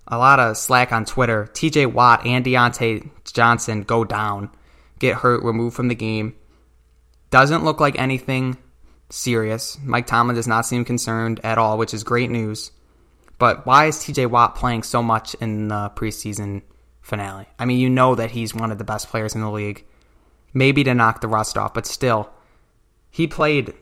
a 0.08 0.18
lot 0.18 0.40
of 0.40 0.56
slack 0.56 0.92
on 0.92 1.04
Twitter. 1.04 1.48
TJ 1.52 1.92
Watt 1.92 2.26
and 2.26 2.44
Diontae 2.44 3.08
Johnson 3.32 3.82
go 3.82 4.04
down, 4.04 4.50
get 4.98 5.16
hurt, 5.16 5.44
removed 5.44 5.76
from 5.76 5.88
the 5.88 5.94
game. 5.94 6.34
Doesn't 7.30 7.64
look 7.64 7.78
like 7.78 7.98
anything 7.98 8.56
serious. 9.10 9.78
Mike 9.82 10.06
Tomlin 10.06 10.34
does 10.34 10.48
not 10.48 10.66
seem 10.66 10.84
concerned 10.84 11.40
at 11.44 11.58
all, 11.58 11.78
which 11.78 11.94
is 11.94 12.04
great 12.04 12.30
news. 12.30 12.72
But 13.38 13.66
why 13.66 13.86
is 13.86 13.98
TJ 13.98 14.30
Watt 14.30 14.56
playing 14.56 14.82
so 14.82 15.02
much 15.02 15.34
in 15.34 15.68
the 15.68 15.92
preseason 15.94 16.62
finale? 17.02 17.46
I 17.58 17.66
mean, 17.66 17.78
you 17.78 17.90
know 17.90 18.14
that 18.14 18.30
he's 18.30 18.54
one 18.54 18.72
of 18.72 18.78
the 18.78 18.84
best 18.84 19.08
players 19.08 19.34
in 19.34 19.42
the 19.42 19.50
league. 19.50 19.84
Maybe 20.54 20.82
to 20.84 20.94
knock 20.94 21.20
the 21.20 21.28
rust 21.28 21.58
off, 21.58 21.74
but 21.74 21.86
still, 21.86 22.30
he 23.10 23.26
played 23.26 23.74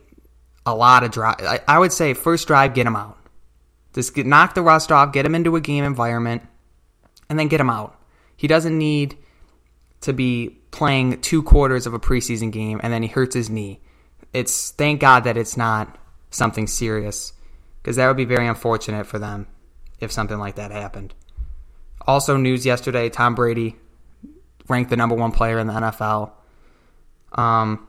a 0.65 0.75
lot 0.75 1.03
of 1.03 1.11
drive. 1.11 1.37
I, 1.39 1.61
I 1.67 1.79
would 1.79 1.93
say 1.93 2.13
first 2.13 2.47
drive, 2.47 2.73
get 2.73 2.85
him 2.85 2.95
out. 2.95 3.16
Just 3.97 4.13
get, 4.13 4.27
knock 4.27 4.53
the 4.53 4.61
rust 4.61 4.91
off, 4.91 5.11
get 5.11 5.25
him 5.25 5.33
into 5.33 5.55
a 5.55 5.59
game 5.59 5.83
environment, 5.83 6.43
and 7.31 7.39
then 7.39 7.47
get 7.47 7.59
him 7.59 7.71
out. 7.71 7.99
He 8.35 8.45
doesn't 8.45 8.77
need 8.77 9.17
to 10.01 10.13
be 10.13 10.59
playing 10.69 11.19
two 11.21 11.41
quarters 11.41 11.87
of 11.87 11.95
a 11.95 11.99
preseason 11.99 12.51
game 12.51 12.79
and 12.83 12.93
then 12.93 13.01
he 13.01 13.09
hurts 13.09 13.33
his 13.33 13.49
knee. 13.49 13.79
It's 14.33 14.69
thank 14.69 15.01
God 15.01 15.23
that 15.23 15.35
it's 15.35 15.57
not 15.57 15.97
something 16.29 16.67
serious 16.67 17.33
because 17.81 17.95
that 17.95 18.07
would 18.07 18.17
be 18.17 18.25
very 18.25 18.45
unfortunate 18.45 19.07
for 19.07 19.17
them 19.17 19.47
if 19.99 20.11
something 20.11 20.37
like 20.37 20.57
that 20.57 20.69
happened. 20.69 21.15
Also, 22.05 22.37
news 22.37 22.67
yesterday: 22.67 23.09
Tom 23.09 23.33
Brady 23.33 23.77
ranked 24.69 24.91
the 24.91 24.95
number 24.95 25.15
one 25.15 25.31
player 25.31 25.57
in 25.57 25.65
the 25.65 25.73
NFL. 25.73 26.33
Um, 27.31 27.87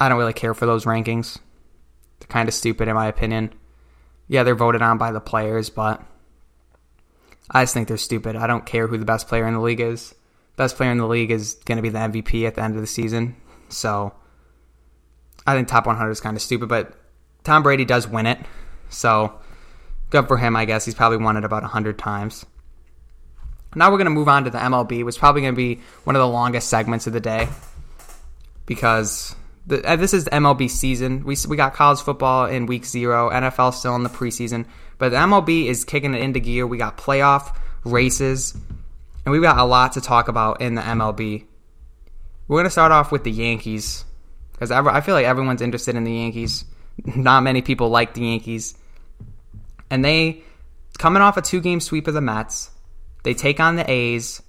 I 0.00 0.08
don't 0.08 0.16
really 0.16 0.32
care 0.32 0.54
for 0.54 0.64
those 0.64 0.86
rankings. 0.86 1.38
They're 2.18 2.28
kind 2.28 2.48
of 2.48 2.54
stupid, 2.54 2.88
in 2.88 2.94
my 2.94 3.08
opinion. 3.08 3.52
Yeah, 4.28 4.42
they're 4.42 4.54
voted 4.54 4.82
on 4.82 4.98
by 4.98 5.12
the 5.12 5.20
players, 5.20 5.70
but 5.70 6.02
I 7.50 7.62
just 7.62 7.74
think 7.74 7.88
they're 7.88 7.96
stupid. 7.96 8.36
I 8.36 8.46
don't 8.46 8.66
care 8.66 8.86
who 8.86 8.98
the 8.98 9.04
best 9.04 9.28
player 9.28 9.46
in 9.46 9.54
the 9.54 9.60
league 9.60 9.80
is. 9.80 10.14
Best 10.56 10.76
player 10.76 10.90
in 10.90 10.98
the 10.98 11.06
league 11.06 11.30
is 11.30 11.54
going 11.64 11.76
to 11.76 11.82
be 11.82 11.90
the 11.90 11.98
MVP 11.98 12.46
at 12.46 12.54
the 12.54 12.62
end 12.62 12.74
of 12.74 12.80
the 12.80 12.86
season. 12.86 13.36
So 13.68 14.14
I 15.46 15.54
think 15.54 15.68
top 15.68 15.86
100 15.86 16.10
is 16.10 16.20
kind 16.20 16.36
of 16.36 16.42
stupid, 16.42 16.68
but 16.68 16.92
Tom 17.44 17.62
Brady 17.62 17.84
does 17.84 18.08
win 18.08 18.26
it. 18.26 18.38
So 18.88 19.38
good 20.10 20.26
for 20.26 20.36
him, 20.36 20.56
I 20.56 20.64
guess. 20.64 20.84
He's 20.84 20.94
probably 20.94 21.18
won 21.18 21.36
it 21.36 21.44
about 21.44 21.62
100 21.62 21.98
times. 21.98 22.44
Now 23.74 23.90
we're 23.90 23.98
going 23.98 24.06
to 24.06 24.10
move 24.10 24.28
on 24.28 24.44
to 24.44 24.50
the 24.50 24.58
MLB, 24.58 25.04
which 25.04 25.16
is 25.16 25.18
probably 25.18 25.42
going 25.42 25.52
to 25.52 25.56
be 25.56 25.80
one 26.04 26.16
of 26.16 26.20
the 26.20 26.28
longest 26.28 26.68
segments 26.68 27.06
of 27.06 27.12
the 27.12 27.20
day 27.20 27.48
because 28.64 29.36
the, 29.66 29.84
uh, 29.84 29.96
this 29.96 30.14
is 30.14 30.24
the 30.24 30.30
MLB 30.30 30.70
season. 30.70 31.24
We, 31.24 31.36
we 31.48 31.56
got 31.56 31.74
college 31.74 32.00
football 32.00 32.46
in 32.46 32.66
week 32.66 32.84
zero, 32.84 33.30
NFL 33.30 33.74
still 33.74 33.96
in 33.96 34.02
the 34.04 34.08
preseason, 34.08 34.66
but 34.98 35.10
the 35.10 35.16
MLB 35.16 35.66
is 35.66 35.84
kicking 35.84 36.14
it 36.14 36.22
into 36.22 36.40
gear. 36.40 36.66
We 36.66 36.78
got 36.78 36.96
playoff 36.96 37.56
races, 37.84 38.54
and 39.24 39.32
we've 39.32 39.42
got 39.42 39.58
a 39.58 39.64
lot 39.64 39.92
to 39.92 40.00
talk 40.00 40.28
about 40.28 40.60
in 40.60 40.74
the 40.74 40.82
MLB. 40.82 41.44
We're 42.48 42.56
going 42.56 42.64
to 42.64 42.70
start 42.70 42.92
off 42.92 43.10
with 43.10 43.24
the 43.24 43.30
Yankees 43.30 44.04
because 44.52 44.70
I 44.70 45.00
feel 45.00 45.14
like 45.14 45.26
everyone's 45.26 45.60
interested 45.60 45.96
in 45.96 46.04
the 46.04 46.12
Yankees. 46.12 46.64
Not 47.16 47.42
many 47.42 47.60
people 47.60 47.88
like 47.88 48.14
the 48.14 48.22
Yankees, 48.22 48.76
and 49.90 50.04
they 50.04 50.42
coming 50.96 51.22
off 51.22 51.36
a 51.36 51.42
two-game 51.42 51.80
sweep 51.80 52.06
of 52.06 52.14
the 52.14 52.20
Mets. 52.20 52.70
They 53.24 53.34
take 53.34 53.58
on 53.58 53.74
the 53.74 53.90
A's, 53.90 54.40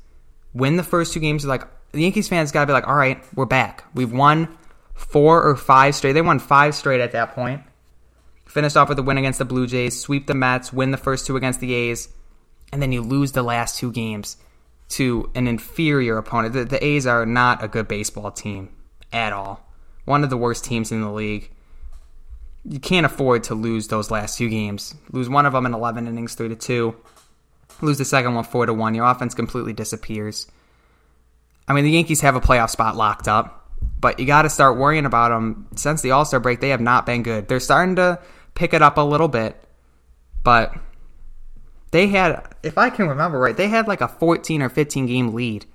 win 0.54 0.78
the 0.78 0.84
first 0.84 1.12
two 1.14 1.20
games. 1.20 1.44
Like 1.44 1.64
the 1.92 2.02
Yankees 2.02 2.30
fans 2.30 2.52
got 2.52 2.62
to 2.62 2.68
be 2.68 2.74
like, 2.74 2.88
all 2.88 2.96
right, 2.96 3.22
we're 3.34 3.46
back. 3.46 3.84
We've 3.96 4.12
won 4.12 4.56
four 4.98 5.42
or 5.42 5.56
five 5.56 5.96
straight. 5.96 6.12
They 6.12 6.22
won 6.22 6.40
five 6.40 6.76
straight 6.76 7.00
at 7.00 7.14
that 7.14 7.34
point. 7.34 7.62
Finished 8.46 8.76
off 8.76 8.90
with 8.90 9.00
a 9.00 9.04
win 9.04 9.18
against 9.18 9.40
the 9.40 9.46
Blue 9.46 9.68
Jays, 9.68 10.00
sweep 10.00 10.28
the 10.28 10.34
Mets, 10.34 10.74
win 10.74 10.92
the 10.92 10.98
first 10.98 11.26
two 11.26 11.38
against 11.38 11.62
the 11.62 11.74
A's, 11.74 12.10
and 12.72 12.82
then 12.82 12.92
you 12.92 13.02
lose 13.02 13.32
the 13.32 13.44
last 13.44 13.78
two 13.78 13.92
games 13.92 14.38
to 14.90 15.30
an 15.36 15.48
inferior 15.48 16.18
opponent. 16.18 16.54
The, 16.54 16.66
the 16.66 16.84
A's 16.84 17.08
are 17.08 17.26
not 17.26 17.64
a 17.64 17.68
good 17.68 17.88
baseball 17.88 18.32
team 18.32 18.70
at 19.14 19.32
all 19.32 19.68
one 20.08 20.24
of 20.24 20.30
the 20.30 20.38
worst 20.38 20.64
teams 20.64 20.92
in 20.92 21.02
the 21.02 21.12
league. 21.12 21.52
You 22.64 22.80
can't 22.80 23.06
afford 23.06 23.44
to 23.46 23.56
lose 23.56 23.90
those 23.90 24.10
last 24.10 24.38
two 24.38 24.50
games. 24.50 24.96
Lose 25.12 25.28
one 25.28 25.46
of 25.46 25.52
them 25.52 25.66
in 25.66 25.74
11 25.74 26.08
innings, 26.08 26.34
3 26.34 26.48
to 26.48 26.56
2. 26.56 26.96
Lose 27.82 27.98
the 27.98 28.06
second 28.06 28.34
one 28.34 28.46
4 28.46 28.68
to 28.68 28.74
1. 28.74 28.96
Your 28.96 29.06
offense 29.06 29.36
completely 29.36 29.74
disappears. 29.74 30.48
I 31.68 31.74
mean, 31.74 31.84
the 31.84 31.92
Yankees 31.92 32.22
have 32.22 32.38
a 32.38 32.42
playoff 32.42 32.70
spot 32.70 32.96
locked 32.96 33.28
up, 33.28 33.67
but 34.00 34.20
you 34.20 34.26
got 34.26 34.44
to 34.44 34.50
start 34.50 34.78
worrying 34.78 35.06
about 35.06 35.30
them. 35.30 35.68
Since 35.76 36.02
the 36.02 36.12
All 36.12 36.26
Star 36.26 36.40
break, 36.40 36.60
they 36.60 36.70
have 36.70 36.82
not 36.82 37.06
been 37.06 37.24
good. 37.24 37.48
They're 37.48 37.60
starting 37.60 37.96
to 37.96 38.20
pick 38.54 38.74
it 38.74 38.82
up 38.82 38.98
a 38.98 39.02
little 39.02 39.28
bit, 39.28 39.62
but 40.44 40.74
they 41.92 42.08
had, 42.08 42.56
if 42.64 42.78
I 42.78 42.90
can 42.90 43.08
remember 43.08 43.40
right, 43.40 43.56
they 43.56 43.70
had 43.70 43.88
like 43.88 44.02
a 44.02 44.08
14 44.08 44.62
or 44.62 44.70
15 44.70 45.06
game 45.06 45.34
lead. 45.34 45.66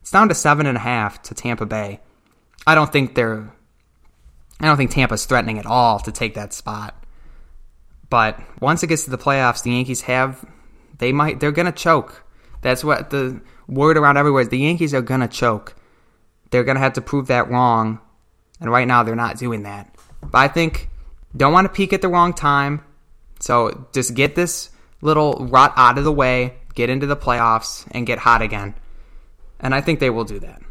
It's 0.00 0.10
down 0.10 0.28
to 0.28 0.34
seven 0.34 0.66
and 0.66 0.76
a 0.76 0.80
half 0.80 1.22
to 1.22 1.34
Tampa 1.34 1.66
Bay. 1.66 2.00
I 2.66 2.74
don't 2.74 2.92
think 2.92 3.14
they're 3.14 3.52
I 4.60 4.66
don't 4.66 4.76
think 4.76 4.90
Tampa's 4.90 5.24
threatening 5.24 5.58
at 5.58 5.66
all 5.66 5.98
to 6.00 6.12
take 6.12 6.34
that 6.34 6.52
spot. 6.52 6.94
But 8.10 8.38
once 8.60 8.82
it 8.82 8.88
gets 8.88 9.04
to 9.04 9.10
the 9.10 9.18
playoffs, 9.18 9.62
the 9.62 9.70
Yankees 9.70 10.02
have 10.02 10.44
they 10.98 11.12
might 11.12 11.40
they're 11.40 11.52
gonna 11.52 11.72
choke. 11.72 12.24
That's 12.60 12.84
what 12.84 13.10
the 13.10 13.40
word 13.66 13.96
around 13.96 14.18
everywhere 14.18 14.42
is. 14.42 14.48
The 14.48 14.58
Yankees 14.58 14.92
are 14.92 15.02
gonna 15.02 15.28
choke. 15.28 15.74
They're 16.50 16.64
going 16.64 16.76
to 16.76 16.82
have 16.82 16.94
to 16.94 17.00
prove 17.00 17.28
that 17.28 17.50
wrong. 17.50 18.00
And 18.60 18.70
right 18.70 18.86
now, 18.86 19.02
they're 19.02 19.16
not 19.16 19.38
doing 19.38 19.62
that. 19.62 19.94
But 20.20 20.38
I 20.38 20.48
think 20.48 20.90
don't 21.36 21.52
want 21.52 21.66
to 21.66 21.72
peak 21.72 21.92
at 21.92 22.02
the 22.02 22.08
wrong 22.08 22.34
time. 22.34 22.84
So 23.38 23.88
just 23.92 24.14
get 24.14 24.34
this 24.34 24.70
little 25.00 25.46
rot 25.50 25.72
out 25.76 25.96
of 25.96 26.04
the 26.04 26.12
way, 26.12 26.56
get 26.74 26.90
into 26.90 27.06
the 27.06 27.16
playoffs, 27.16 27.86
and 27.92 28.06
get 28.06 28.18
hot 28.18 28.42
again. 28.42 28.74
And 29.58 29.74
I 29.74 29.80
think 29.80 30.00
they 30.00 30.10
will 30.10 30.24
do 30.24 30.40
that. 30.40 30.62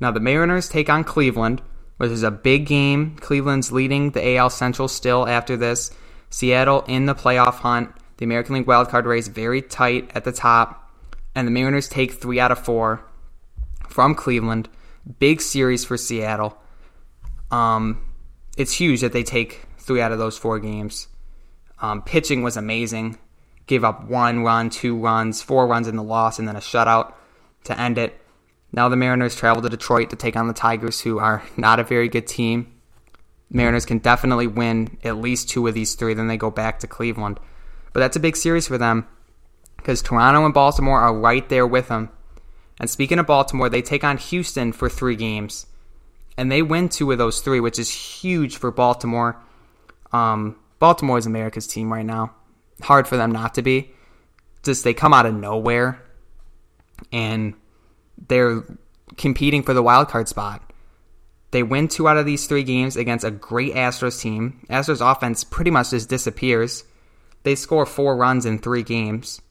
Now, 0.00 0.10
the 0.10 0.20
Mariners 0.20 0.68
take 0.68 0.88
on 0.88 1.04
Cleveland, 1.04 1.62
which 1.98 2.10
is 2.10 2.24
a 2.24 2.30
big 2.30 2.66
game. 2.66 3.16
Cleveland's 3.16 3.70
leading 3.70 4.10
the 4.10 4.36
AL 4.36 4.50
Central 4.50 4.88
still 4.88 5.28
after 5.28 5.56
this. 5.56 5.90
Seattle 6.30 6.82
in 6.88 7.06
the 7.06 7.14
playoff 7.14 7.54
hunt. 7.54 7.90
The 8.16 8.24
American 8.24 8.54
League 8.56 8.66
wildcard 8.66 9.04
race 9.04 9.28
very 9.28 9.62
tight 9.62 10.10
at 10.14 10.24
the 10.24 10.32
top. 10.32 10.90
And 11.34 11.46
the 11.46 11.52
Mariners 11.52 11.88
take 11.88 12.12
three 12.12 12.40
out 12.40 12.50
of 12.50 12.64
four 12.64 13.04
from 13.92 14.14
Cleveland. 14.14 14.68
Big 15.18 15.40
series 15.40 15.84
for 15.84 15.96
Seattle. 15.96 16.56
Um, 17.50 18.02
it's 18.56 18.72
huge 18.72 19.00
that 19.02 19.12
they 19.12 19.22
take 19.22 19.66
three 19.78 20.00
out 20.00 20.12
of 20.12 20.18
those 20.18 20.38
four 20.38 20.58
games. 20.58 21.08
Um, 21.80 22.02
pitching 22.02 22.42
was 22.42 22.56
amazing. 22.56 23.18
Gave 23.66 23.84
up 23.84 24.04
one 24.08 24.42
run, 24.42 24.70
two 24.70 24.96
runs, 24.96 25.42
four 25.42 25.66
runs 25.66 25.88
in 25.88 25.96
the 25.96 26.02
loss, 26.02 26.38
and 26.38 26.46
then 26.48 26.56
a 26.56 26.60
shutout 26.60 27.14
to 27.64 27.78
end 27.78 27.98
it. 27.98 28.18
Now 28.72 28.88
the 28.88 28.96
Mariners 28.96 29.36
travel 29.36 29.62
to 29.62 29.68
Detroit 29.68 30.10
to 30.10 30.16
take 30.16 30.36
on 30.36 30.48
the 30.48 30.54
Tigers, 30.54 31.00
who 31.00 31.18
are 31.18 31.42
not 31.56 31.78
a 31.78 31.84
very 31.84 32.08
good 32.08 32.26
team. 32.26 32.72
Mariners 33.50 33.84
can 33.84 33.98
definitely 33.98 34.46
win 34.46 34.96
at 35.04 35.18
least 35.18 35.50
two 35.50 35.66
of 35.66 35.74
these 35.74 35.94
three, 35.94 36.14
then 36.14 36.28
they 36.28 36.38
go 36.38 36.50
back 36.50 36.80
to 36.80 36.86
Cleveland. 36.86 37.38
But 37.92 38.00
that's 38.00 38.16
a 38.16 38.20
big 38.20 38.36
series 38.36 38.66
for 38.66 38.78
them 38.78 39.06
because 39.76 40.00
Toronto 40.00 40.44
and 40.44 40.54
Baltimore 40.54 41.00
are 41.00 41.14
right 41.14 41.46
there 41.48 41.66
with 41.66 41.88
them. 41.88 42.08
And 42.80 42.90
speaking 42.90 43.18
of 43.18 43.26
Baltimore, 43.26 43.68
they 43.68 43.82
take 43.82 44.04
on 44.04 44.16
Houston 44.18 44.72
for 44.72 44.88
three 44.88 45.16
games 45.16 45.66
and 46.36 46.50
they 46.50 46.62
win 46.62 46.88
two 46.88 47.10
of 47.12 47.18
those 47.18 47.40
three, 47.40 47.60
which 47.60 47.78
is 47.78 47.90
huge 47.90 48.56
for 48.56 48.70
Baltimore. 48.70 49.40
Um, 50.12 50.56
Baltimore 50.78 51.18
is 51.18 51.26
America's 51.26 51.66
team 51.66 51.92
right 51.92 52.04
now. 52.04 52.34
Hard 52.82 53.06
for 53.06 53.16
them 53.16 53.32
not 53.32 53.54
to 53.54 53.62
be. 53.62 53.90
Just 54.62 54.84
they 54.84 54.94
come 54.94 55.12
out 55.12 55.26
of 55.26 55.34
nowhere, 55.34 56.00
and 57.10 57.54
they're 58.28 58.64
competing 59.16 59.62
for 59.62 59.74
the 59.74 59.82
wild 59.82 60.08
card 60.08 60.28
spot. 60.28 60.72
They 61.50 61.62
win 61.62 61.88
two 61.88 62.08
out 62.08 62.16
of 62.16 62.24
these 62.24 62.46
three 62.46 62.62
games 62.62 62.96
against 62.96 63.24
a 63.24 63.30
great 63.30 63.74
Astros 63.74 64.20
team. 64.20 64.64
Astros 64.70 65.00
offense 65.00 65.44
pretty 65.44 65.70
much 65.70 65.90
just 65.90 66.08
disappears. 66.08 66.84
They 67.42 67.56
score 67.56 67.84
four 67.84 68.16
runs 68.16 68.46
in 68.46 68.58
three 68.58 68.82
games. 68.82 69.42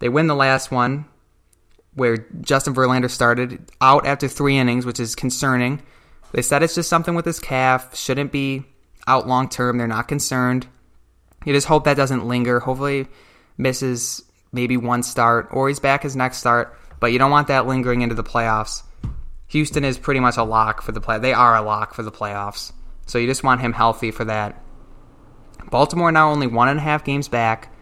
They 0.00 0.08
win 0.08 0.26
the 0.26 0.34
last 0.34 0.70
one, 0.70 1.06
where 1.94 2.18
Justin 2.40 2.74
Verlander 2.74 3.10
started 3.10 3.70
out 3.80 4.06
after 4.06 4.28
three 4.28 4.56
innings, 4.56 4.86
which 4.86 5.00
is 5.00 5.14
concerning. 5.14 5.82
They 6.32 6.42
said 6.42 6.62
it's 6.62 6.74
just 6.74 6.88
something 6.88 7.14
with 7.14 7.26
his 7.26 7.38
calf, 7.38 7.94
shouldn't 7.94 8.32
be 8.32 8.64
out 9.06 9.28
long 9.28 9.48
term. 9.48 9.78
They're 9.78 9.86
not 9.86 10.08
concerned. 10.08 10.66
You 11.44 11.52
just 11.52 11.66
hope 11.66 11.84
that 11.84 11.96
doesn't 11.96 12.26
linger. 12.26 12.60
Hopefully, 12.60 13.08
misses 13.58 14.22
maybe 14.52 14.76
one 14.76 15.02
start 15.02 15.48
or 15.50 15.68
he's 15.68 15.80
back 15.80 16.02
his 16.02 16.16
next 16.16 16.38
start, 16.38 16.78
but 17.00 17.12
you 17.12 17.18
don't 17.18 17.30
want 17.30 17.48
that 17.48 17.66
lingering 17.66 18.02
into 18.02 18.14
the 18.14 18.24
playoffs. 18.24 18.82
Houston 19.48 19.84
is 19.84 19.98
pretty 19.98 20.20
much 20.20 20.36
a 20.36 20.44
lock 20.44 20.80
for 20.82 20.92
the 20.92 21.00
play. 21.00 21.18
They 21.18 21.34
are 21.34 21.56
a 21.56 21.62
lock 21.62 21.94
for 21.94 22.02
the 22.02 22.12
playoffs. 22.12 22.72
So 23.06 23.18
you 23.18 23.26
just 23.26 23.44
want 23.44 23.60
him 23.60 23.72
healthy 23.72 24.10
for 24.10 24.24
that. 24.24 24.58
Baltimore 25.70 26.12
now 26.12 26.30
only 26.30 26.46
one 26.46 26.68
and 26.68 26.78
a 26.78 26.82
half 26.82 27.04
games 27.04 27.28
back 27.28 27.74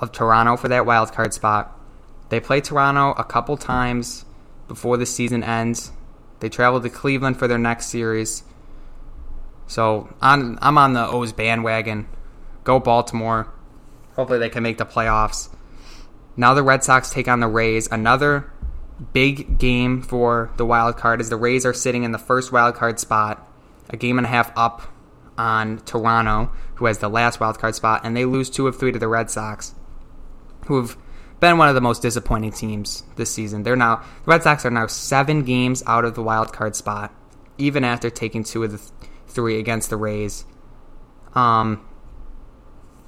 of 0.00 0.12
Toronto 0.12 0.56
for 0.56 0.68
that 0.68 0.84
wild 0.84 1.12
card 1.12 1.32
spot. 1.32 1.75
They 2.28 2.40
play 2.40 2.60
Toronto 2.60 3.12
a 3.12 3.24
couple 3.24 3.56
times 3.56 4.24
before 4.68 4.96
the 4.96 5.06
season 5.06 5.42
ends. 5.42 5.92
They 6.40 6.48
travel 6.48 6.80
to 6.80 6.88
Cleveland 6.88 7.38
for 7.38 7.48
their 7.48 7.58
next 7.58 7.86
series. 7.86 8.42
So 9.66 10.14
I'm 10.20 10.58
I'm 10.60 10.78
on 10.78 10.92
the 10.92 11.06
O's 11.06 11.32
bandwagon. 11.32 12.08
Go 12.64 12.78
Baltimore. 12.78 13.52
Hopefully 14.14 14.38
they 14.38 14.48
can 14.48 14.62
make 14.62 14.78
the 14.78 14.86
playoffs. 14.86 15.48
Now 16.36 16.54
the 16.54 16.62
Red 16.62 16.84
Sox 16.84 17.10
take 17.10 17.28
on 17.28 17.40
the 17.40 17.48
Rays. 17.48 17.88
Another 17.90 18.52
big 19.12 19.58
game 19.58 20.02
for 20.02 20.50
the 20.56 20.66
wild 20.66 20.96
card 20.96 21.20
as 21.20 21.30
the 21.30 21.36
Rays 21.36 21.66
are 21.66 21.74
sitting 21.74 22.02
in 22.02 22.12
the 22.12 22.18
first 22.18 22.52
wild 22.52 22.74
card 22.74 22.98
spot, 22.98 23.46
a 23.90 23.96
game 23.96 24.18
and 24.18 24.26
a 24.26 24.30
half 24.30 24.50
up 24.56 24.82
on 25.38 25.78
Toronto, 25.80 26.50
who 26.76 26.86
has 26.86 26.98
the 26.98 27.08
last 27.08 27.40
wild 27.40 27.58
card 27.58 27.74
spot, 27.74 28.00
and 28.04 28.16
they 28.16 28.24
lose 28.24 28.48
two 28.48 28.66
of 28.66 28.78
three 28.78 28.92
to 28.92 28.98
the 28.98 29.08
Red 29.08 29.30
Sox, 29.30 29.74
who 30.66 30.80
have 30.80 30.96
been 31.40 31.58
one 31.58 31.68
of 31.68 31.74
the 31.74 31.80
most 31.80 32.02
disappointing 32.02 32.52
teams 32.52 33.02
this 33.16 33.30
season. 33.30 33.62
They're 33.62 33.76
now 33.76 33.96
the 33.96 34.30
Red 34.30 34.42
Sox 34.42 34.64
are 34.64 34.70
now 34.70 34.86
seven 34.86 35.42
games 35.42 35.82
out 35.86 36.04
of 36.04 36.14
the 36.14 36.22
wild 36.22 36.52
card 36.52 36.76
spot, 36.76 37.12
even 37.58 37.84
after 37.84 38.10
taking 38.10 38.44
two 38.44 38.64
of 38.64 38.72
the 38.72 38.78
th- 38.78 39.10
three 39.28 39.58
against 39.58 39.90
the 39.90 39.96
Rays. 39.96 40.44
Um, 41.34 41.86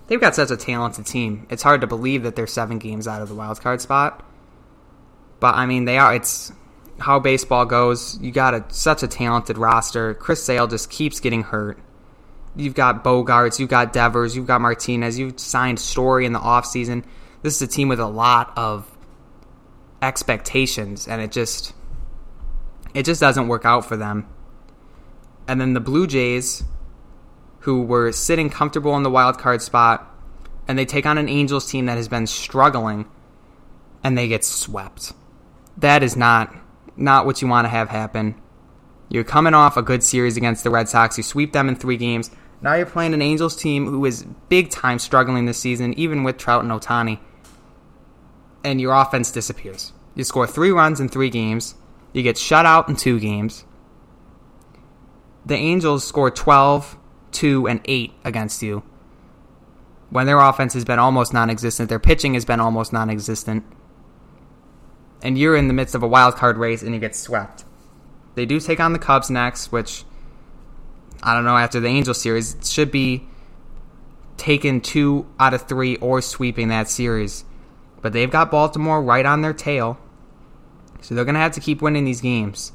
they've 0.06 0.20
got 0.20 0.34
such 0.34 0.50
a 0.50 0.56
talented 0.56 1.06
team. 1.06 1.46
It's 1.48 1.62
hard 1.62 1.80
to 1.80 1.86
believe 1.86 2.22
that 2.24 2.36
they're 2.36 2.46
seven 2.46 2.78
games 2.78 3.08
out 3.08 3.22
of 3.22 3.28
the 3.28 3.34
wild 3.34 3.60
card 3.60 3.80
spot. 3.80 4.24
But 5.40 5.54
I 5.54 5.66
mean, 5.66 5.86
they 5.86 5.96
are. 5.98 6.14
It's 6.14 6.52
how 6.98 7.20
baseball 7.20 7.64
goes. 7.64 8.18
You 8.20 8.30
got 8.30 8.54
a, 8.54 8.64
such 8.68 9.02
a 9.02 9.08
talented 9.08 9.56
roster. 9.56 10.14
Chris 10.14 10.42
Sale 10.42 10.66
just 10.66 10.90
keeps 10.90 11.20
getting 11.20 11.44
hurt. 11.44 11.78
You've 12.56 12.74
got 12.74 13.04
Bogaerts, 13.04 13.60
you've 13.60 13.68
got 13.68 13.92
Devers, 13.92 14.34
you've 14.34 14.48
got 14.48 14.60
Martinez, 14.60 15.16
you've 15.16 15.38
signed 15.38 15.78
Story 15.78 16.26
in 16.26 16.32
the 16.32 16.40
offseason 16.40 17.04
this 17.42 17.56
is 17.56 17.62
a 17.62 17.66
team 17.66 17.88
with 17.88 18.00
a 18.00 18.06
lot 18.06 18.52
of 18.56 18.96
expectations, 20.02 21.06
and 21.06 21.20
it 21.20 21.32
just 21.32 21.74
it 22.94 23.04
just 23.04 23.20
doesn't 23.20 23.48
work 23.48 23.64
out 23.64 23.84
for 23.84 23.96
them. 23.96 24.28
And 25.46 25.60
then 25.60 25.74
the 25.74 25.80
Blue 25.80 26.06
Jays, 26.06 26.64
who 27.60 27.82
were 27.82 28.12
sitting 28.12 28.50
comfortable 28.50 28.96
in 28.96 29.02
the 29.02 29.10
wild 29.10 29.38
card 29.38 29.62
spot, 29.62 30.14
and 30.66 30.78
they 30.78 30.84
take 30.84 31.06
on 31.06 31.18
an 31.18 31.28
Angels 31.28 31.70
team 31.70 31.86
that 31.86 31.96
has 31.96 32.08
been 32.08 32.26
struggling, 32.26 33.06
and 34.02 34.16
they 34.16 34.28
get 34.28 34.44
swept. 34.44 35.12
That 35.76 36.02
is 36.02 36.16
not 36.16 36.54
not 36.96 37.26
what 37.26 37.40
you 37.40 37.48
want 37.48 37.64
to 37.66 37.70
have 37.70 37.88
happen. 37.88 38.34
You're 39.08 39.24
coming 39.24 39.54
off 39.54 39.76
a 39.76 39.82
good 39.82 40.02
series 40.02 40.36
against 40.36 40.64
the 40.64 40.70
Red 40.70 40.88
Sox. 40.88 41.16
You 41.16 41.22
sweep 41.22 41.52
them 41.52 41.68
in 41.68 41.76
three 41.76 41.96
games. 41.96 42.30
Now 42.60 42.74
you're 42.74 42.86
playing 42.86 43.14
an 43.14 43.22
Angels 43.22 43.56
team 43.56 43.86
who 43.86 44.04
is 44.04 44.26
big 44.48 44.68
time 44.70 44.98
struggling 44.98 45.46
this 45.46 45.58
season, 45.58 45.94
even 45.94 46.24
with 46.24 46.36
Trout 46.36 46.64
and 46.64 46.72
Ohtani 46.72 47.20
and 48.64 48.80
your 48.80 48.94
offense 48.94 49.30
disappears. 49.30 49.92
You 50.14 50.24
score 50.24 50.46
three 50.46 50.70
runs 50.70 51.00
in 51.00 51.08
three 51.08 51.30
games. 51.30 51.74
You 52.12 52.22
get 52.22 52.38
shut 52.38 52.66
out 52.66 52.88
in 52.88 52.96
two 52.96 53.20
games. 53.20 53.64
The 55.46 55.54
Angels 55.54 56.06
score 56.06 56.30
12, 56.30 56.96
2, 57.32 57.68
and 57.68 57.80
8 57.84 58.12
against 58.24 58.62
you. 58.62 58.82
When 60.10 60.26
their 60.26 60.38
offense 60.38 60.74
has 60.74 60.84
been 60.84 60.98
almost 60.98 61.32
non 61.32 61.50
existent, 61.50 61.88
their 61.88 61.98
pitching 61.98 62.34
has 62.34 62.44
been 62.44 62.60
almost 62.60 62.92
non 62.92 63.10
existent. 63.10 63.64
And 65.22 65.38
you're 65.38 65.56
in 65.56 65.68
the 65.68 65.74
midst 65.74 65.94
of 65.94 66.02
a 66.02 66.08
wild 66.08 66.36
card 66.36 66.56
race 66.56 66.82
and 66.82 66.94
you 66.94 67.00
get 67.00 67.14
swept. 67.14 67.64
They 68.34 68.46
do 68.46 68.60
take 68.60 68.80
on 68.80 68.92
the 68.92 68.98
Cubs 68.98 69.30
next, 69.30 69.72
which 69.72 70.04
I 71.22 71.34
don't 71.34 71.44
know, 71.44 71.56
after 71.56 71.80
the 71.80 71.88
Angels 71.88 72.20
series, 72.20 72.56
should 72.62 72.90
be 72.90 73.26
taken 74.36 74.80
two 74.80 75.26
out 75.38 75.54
of 75.54 75.62
three 75.62 75.96
or 75.96 76.20
sweeping 76.22 76.68
that 76.68 76.88
series. 76.88 77.44
But 78.00 78.12
they've 78.12 78.30
got 78.30 78.50
Baltimore 78.50 79.02
right 79.02 79.26
on 79.26 79.42
their 79.42 79.52
tail. 79.52 79.98
So 81.00 81.14
they're 81.14 81.24
going 81.24 81.34
to 81.34 81.40
have 81.40 81.52
to 81.52 81.60
keep 81.60 81.82
winning 81.82 82.04
these 82.04 82.20
games 82.20 82.72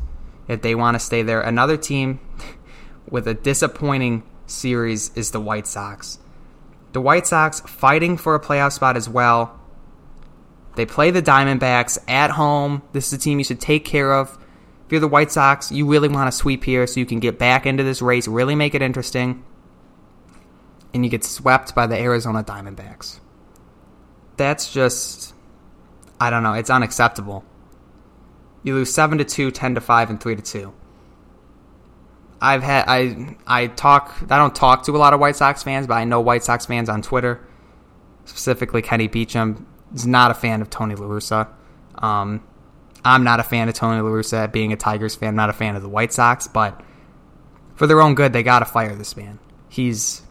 if 0.48 0.62
they 0.62 0.76
want 0.76 0.96
to 0.96 1.00
stay 1.00 1.22
there. 1.22 1.42
Another 1.42 1.78
team 1.78 2.20
with 3.10 3.28
a 3.28 3.34
disappointing 3.34 4.24
series 4.46 5.12
is 5.16 5.32
the 5.32 5.42
White 5.42 5.68
Sox. 5.68 6.20
The 6.94 7.02
White 7.02 7.28
Sox 7.28 7.62
fighting 7.62 8.18
for 8.18 8.36
a 8.36 8.40
playoff 8.40 8.74
spot 8.74 8.98
as 8.98 9.10
well. 9.10 9.60
They 10.76 10.86
play 10.86 11.12
the 11.12 11.22
Diamondbacks 11.22 11.98
at 12.08 12.32
home. 12.32 12.82
This 12.94 13.08
is 13.08 13.14
a 13.14 13.18
team 13.18 13.40
you 13.40 13.46
should 13.46 13.62
take 13.62 13.86
care 13.86 14.14
of. 14.14 14.38
If 14.86 14.92
you're 14.92 15.02
the 15.02 15.08
White 15.08 15.32
Sox, 15.32 15.72
you 15.72 15.88
really 15.88 16.10
want 16.10 16.32
to 16.32 16.38
sweep 16.38 16.64
here 16.64 16.86
so 16.88 17.00
you 17.00 17.06
can 17.06 17.20
get 17.20 17.40
back 17.40 17.66
into 17.66 17.84
this 17.84 18.02
race, 18.02 18.28
really 18.28 18.56
make 18.56 18.76
it 18.76 18.82
interesting. 18.82 19.44
And 20.94 21.04
you 21.04 21.10
get 21.10 21.24
swept 21.24 21.74
by 21.74 21.88
the 21.88 21.98
Arizona 21.98 22.44
Diamondbacks 22.44 23.20
that's 24.38 24.72
just 24.72 25.34
I 26.20 26.30
don't 26.30 26.44
know, 26.44 26.54
it's 26.54 26.70
unacceptable. 26.70 27.44
You 28.64 28.76
lose 28.76 28.94
7 28.94 29.18
to 29.18 29.26
2, 29.26 29.52
10 29.52 29.76
to 29.76 29.82
5 29.82 30.10
and 30.10 30.22
3 30.22 30.36
to 30.38 30.42
2. 30.42 30.74
I've 32.42 32.64
had 32.64 32.86
I 32.88 33.38
I 33.48 33.68
talk 33.68 34.16
I 34.30 34.38
don't 34.38 34.54
talk 34.54 34.84
to 34.84 34.92
a 34.92 34.98
lot 34.98 35.14
of 35.14 35.20
White 35.20 35.38
Sox 35.38 35.64
fans, 35.64 35.88
but 35.88 35.94
I 35.96 36.04
know 36.04 36.20
White 36.20 36.44
Sox 36.44 36.66
fans 36.66 36.90
on 36.90 37.02
Twitter, 37.02 37.40
specifically 38.26 38.82
Kenny 38.82 39.08
Beecham 39.08 39.66
is 39.94 40.06
not 40.06 40.30
a 40.30 40.34
fan 40.34 40.62
of 40.62 40.70
Tony 40.70 40.96
La 40.96 41.08
Russa. 41.08 41.48
Um, 41.96 42.46
I'm 43.06 43.24
not 43.24 43.40
a 43.40 43.44
fan 43.44 43.70
of 43.70 43.76
Tony 43.76 44.02
La 44.02 44.10
Russa. 44.10 44.52
Being 44.52 44.74
a 44.74 44.76
Tigers 44.76 45.16
fan, 45.16 45.30
I'm 45.30 45.36
not 45.36 45.50
a 45.50 45.54
fan 45.54 45.78
of 45.78 45.82
the 45.82 45.90
White 45.90 46.12
Sox, 46.12 46.48
but 46.48 46.82
for 47.76 47.88
their 47.88 48.02
own 48.02 48.14
good, 48.14 48.34
they 48.34 48.44
got 48.44 48.60
to 48.60 48.66
fire 48.66 48.94
this 48.94 49.16
man. 49.16 49.40
He's 49.70 50.22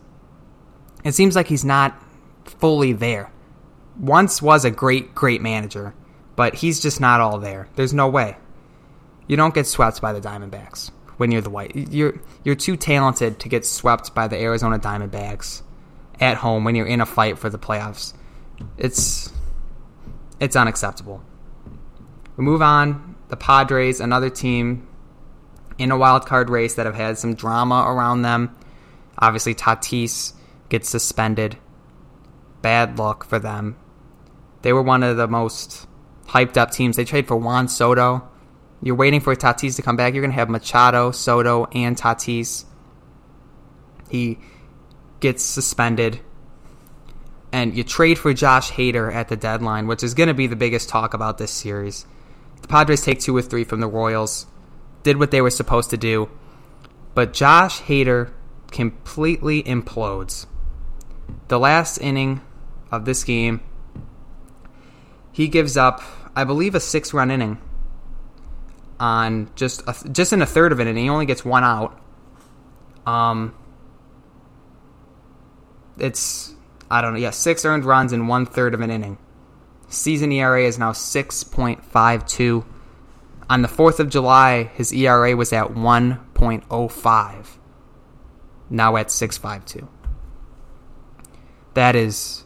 it 1.04 1.12
seems 1.12 1.34
like 1.34 1.46
he's 1.46 1.64
not 1.64 2.00
fully 2.44 2.92
there 2.92 3.31
once 3.98 4.40
was 4.42 4.64
a 4.64 4.70
great, 4.70 5.14
great 5.14 5.40
manager, 5.40 5.94
but 6.36 6.54
he's 6.56 6.80
just 6.80 7.00
not 7.00 7.20
all 7.20 7.38
there. 7.38 7.68
There's 7.76 7.94
no 7.94 8.08
way. 8.08 8.36
You 9.26 9.36
don't 9.36 9.54
get 9.54 9.66
swept 9.66 10.00
by 10.00 10.12
the 10.12 10.20
Diamondbacks 10.20 10.90
when 11.16 11.30
you're 11.30 11.40
the 11.40 11.50
White. 11.50 11.74
You're 11.74 12.14
you're 12.44 12.54
too 12.54 12.76
talented 12.76 13.38
to 13.40 13.48
get 13.48 13.64
swept 13.64 14.14
by 14.14 14.28
the 14.28 14.38
Arizona 14.38 14.78
Diamondbacks 14.78 15.62
at 16.20 16.36
home 16.38 16.64
when 16.64 16.74
you're 16.74 16.86
in 16.86 17.00
a 17.00 17.06
fight 17.06 17.38
for 17.38 17.50
the 17.50 17.58
playoffs. 17.58 18.14
It's 18.76 19.32
it's 20.40 20.56
unacceptable. 20.56 21.22
We 22.36 22.44
move 22.44 22.62
on. 22.62 23.16
The 23.28 23.36
Padres, 23.36 24.00
another 24.00 24.28
team 24.28 24.86
in 25.78 25.90
a 25.90 25.96
wild 25.96 26.26
card 26.26 26.50
race 26.50 26.74
that 26.74 26.86
have 26.86 26.94
had 26.94 27.18
some 27.18 27.34
drama 27.34 27.84
around 27.86 28.22
them. 28.22 28.54
Obviously, 29.18 29.54
Tatis 29.54 30.32
gets 30.68 30.88
suspended. 30.88 31.56
Bad 32.60 32.98
luck 32.98 33.24
for 33.24 33.38
them. 33.38 33.76
They 34.62 34.72
were 34.72 34.82
one 34.82 35.02
of 35.02 35.16
the 35.16 35.28
most 35.28 35.86
hyped 36.28 36.56
up 36.56 36.70
teams. 36.70 36.96
They 36.96 37.04
trade 37.04 37.28
for 37.28 37.36
Juan 37.36 37.68
Soto. 37.68 38.28
You're 38.80 38.96
waiting 38.96 39.20
for 39.20 39.34
Tatis 39.36 39.76
to 39.76 39.82
come 39.82 39.96
back. 39.96 40.14
You're 40.14 40.22
going 40.22 40.32
to 40.32 40.38
have 40.38 40.48
Machado, 40.48 41.10
Soto, 41.10 41.66
and 41.66 41.96
Tatis. 41.96 42.64
He 44.08 44.38
gets 45.20 45.44
suspended. 45.44 46.20
And 47.52 47.76
you 47.76 47.84
trade 47.84 48.18
for 48.18 48.32
Josh 48.32 48.72
Hader 48.72 49.12
at 49.14 49.28
the 49.28 49.36
deadline, 49.36 49.86
which 49.86 50.02
is 50.02 50.14
going 50.14 50.28
to 50.28 50.34
be 50.34 50.46
the 50.46 50.56
biggest 50.56 50.88
talk 50.88 51.14
about 51.14 51.38
this 51.38 51.50
series. 51.50 52.06
The 52.62 52.68
Padres 52.68 53.02
take 53.02 53.20
two 53.20 53.36
or 53.36 53.42
three 53.42 53.64
from 53.64 53.80
the 53.80 53.88
Royals, 53.88 54.46
did 55.02 55.18
what 55.18 55.30
they 55.30 55.42
were 55.42 55.50
supposed 55.50 55.90
to 55.90 55.96
do. 55.96 56.30
But 57.14 57.32
Josh 57.32 57.82
Hader 57.82 58.32
completely 58.70 59.62
implodes. 59.64 60.46
The 61.48 61.58
last 61.58 61.98
inning 61.98 62.40
of 62.90 63.04
this 63.04 63.22
game, 63.22 63.60
he 65.32 65.48
gives 65.48 65.76
up, 65.76 66.02
I 66.36 66.44
believe, 66.44 66.74
a 66.74 66.80
six 66.80 67.12
run 67.12 67.30
inning 67.30 67.58
on 69.00 69.50
just 69.56 69.82
a, 69.88 70.08
just 70.10 70.32
in 70.32 70.42
a 70.42 70.46
third 70.46 70.70
of 70.70 70.78
an 70.78 70.86
inning. 70.86 71.04
He 71.04 71.10
only 71.10 71.26
gets 71.26 71.44
one 71.44 71.64
out. 71.64 71.98
Um, 73.06 73.54
it's 75.98 76.54
I 76.90 77.00
don't 77.00 77.14
know. 77.14 77.18
Yeah, 77.18 77.30
six 77.30 77.64
earned 77.64 77.84
runs 77.84 78.12
in 78.12 78.26
one 78.26 78.46
third 78.46 78.74
of 78.74 78.80
an 78.80 78.90
inning. 78.90 79.18
Season 79.88 80.30
ERA 80.30 80.64
is 80.64 80.78
now 80.78 80.92
six 80.92 81.42
point 81.42 81.84
five 81.84 82.26
two. 82.26 82.64
On 83.50 83.62
the 83.62 83.68
fourth 83.68 83.98
of 83.98 84.08
July, 84.08 84.64
his 84.74 84.92
ERA 84.92 85.34
was 85.34 85.52
at 85.52 85.74
one 85.74 86.20
point 86.34 86.64
oh 86.70 86.88
five. 86.88 87.58
Now 88.70 88.96
at 88.96 89.10
six 89.10 89.36
five 89.36 89.64
two. 89.64 89.88
That 91.74 91.96
is 91.96 92.44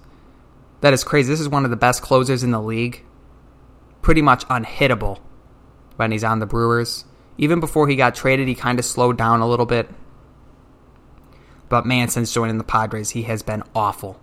that 0.87 0.95
is 0.95 1.03
crazy. 1.03 1.29
This 1.33 1.41
is 1.41 1.49
one 1.49 1.65
of 1.65 1.73
the 1.73 1.77
best 1.77 2.01
closers 2.01 2.45
in 2.45 2.53
the 2.53 2.63
league. 2.63 3.05
Pretty 4.03 4.23
much 4.23 4.47
unhittable 4.47 5.19
when 5.97 6.13
he's 6.13 6.23
on 6.23 6.39
the 6.39 6.47
Brewers. 6.47 7.05
Even 7.39 7.59
before 7.59 7.89
he 7.89 7.97
got 7.97 8.15
traded, 8.15 8.47
he 8.47 8.55
kind 8.55 8.79
of 8.79 8.85
slowed 8.85 9.19
down 9.19 9.41
a 9.41 9.49
little 9.49 9.67
bit. 9.67 9.91
But 11.69 11.87
man, 11.87 12.07
since 12.09 12.33
joining 12.33 12.59
the 12.59 12.63
Padres, 12.63 13.11
he 13.11 13.23
has 13.23 13.43
been 13.43 13.65
awful. 13.75 14.21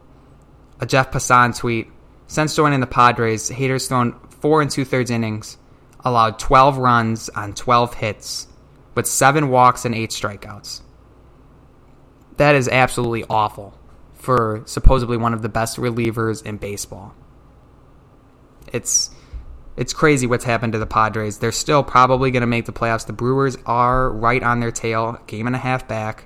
A 0.79 0.85
Jeff 0.85 1.11
Passan 1.11 1.53
tweet 1.53 1.89
Since 2.27 2.55
joining 2.55 2.79
the 2.79 2.87
Padres, 2.87 3.49
Hader's 3.49 3.87
thrown 3.87 4.17
four 4.29 4.61
and 4.61 4.71
two 4.71 4.85
thirds 4.85 5.11
innings, 5.11 5.57
allowed 5.99 6.39
12 6.39 6.77
runs 6.77 7.27
on 7.27 7.51
12 7.51 7.95
hits, 7.95 8.47
with 8.95 9.05
seven 9.05 9.49
walks 9.49 9.83
and 9.83 9.93
eight 9.93 10.11
strikeouts. 10.11 10.79
That 12.37 12.55
is 12.55 12.69
absolutely 12.69 13.25
awful 13.29 13.77
for 14.23 14.63
supposedly 14.65 15.17
one 15.17 15.33
of 15.33 15.41
the 15.41 15.49
best 15.49 15.75
relievers 15.75 16.45
in 16.45 16.55
baseball. 16.55 17.13
It's 18.71 19.09
it's 19.75 19.91
crazy 19.91 20.27
what's 20.27 20.45
happened 20.45 20.73
to 20.73 20.79
the 20.79 20.85
Padres. 20.85 21.39
They're 21.39 21.51
still 21.51 21.83
probably 21.83 22.31
going 22.31 22.41
to 22.41 22.47
make 22.47 22.65
the 22.65 22.71
playoffs. 22.71 23.05
The 23.05 23.11
Brewers 23.13 23.57
are 23.65 24.09
right 24.09 24.41
on 24.41 24.61
their 24.61 24.71
tail, 24.71 25.19
game 25.27 25.45
and 25.45 25.55
a 25.55 25.59
half 25.59 25.87
back. 25.87 26.25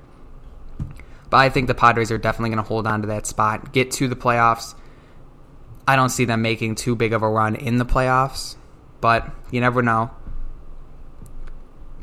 But 1.30 1.38
I 1.38 1.50
think 1.50 1.68
the 1.68 1.74
Padres 1.74 2.12
are 2.12 2.20
definitely 2.20 2.50
going 2.50 2.64
to 2.64 2.68
hold 2.68 2.86
on 2.86 3.02
to 3.02 3.08
that 3.08 3.26
spot, 3.26 3.74
get 3.74 3.92
to 3.92 4.08
the 4.08 4.16
playoffs. 4.16 4.76
I 5.88 5.96
don't 5.96 6.10
see 6.10 6.26
them 6.26 6.42
making 6.42 6.76
too 6.76 6.96
big 6.96 7.14
of 7.14 7.24
a 7.24 7.30
run 7.30 7.56
in 7.56 7.78
the 7.78 7.86
playoffs, 7.86 8.58
but 9.02 9.28
you 9.50 9.60
never 9.60 9.82
know. 9.82 10.12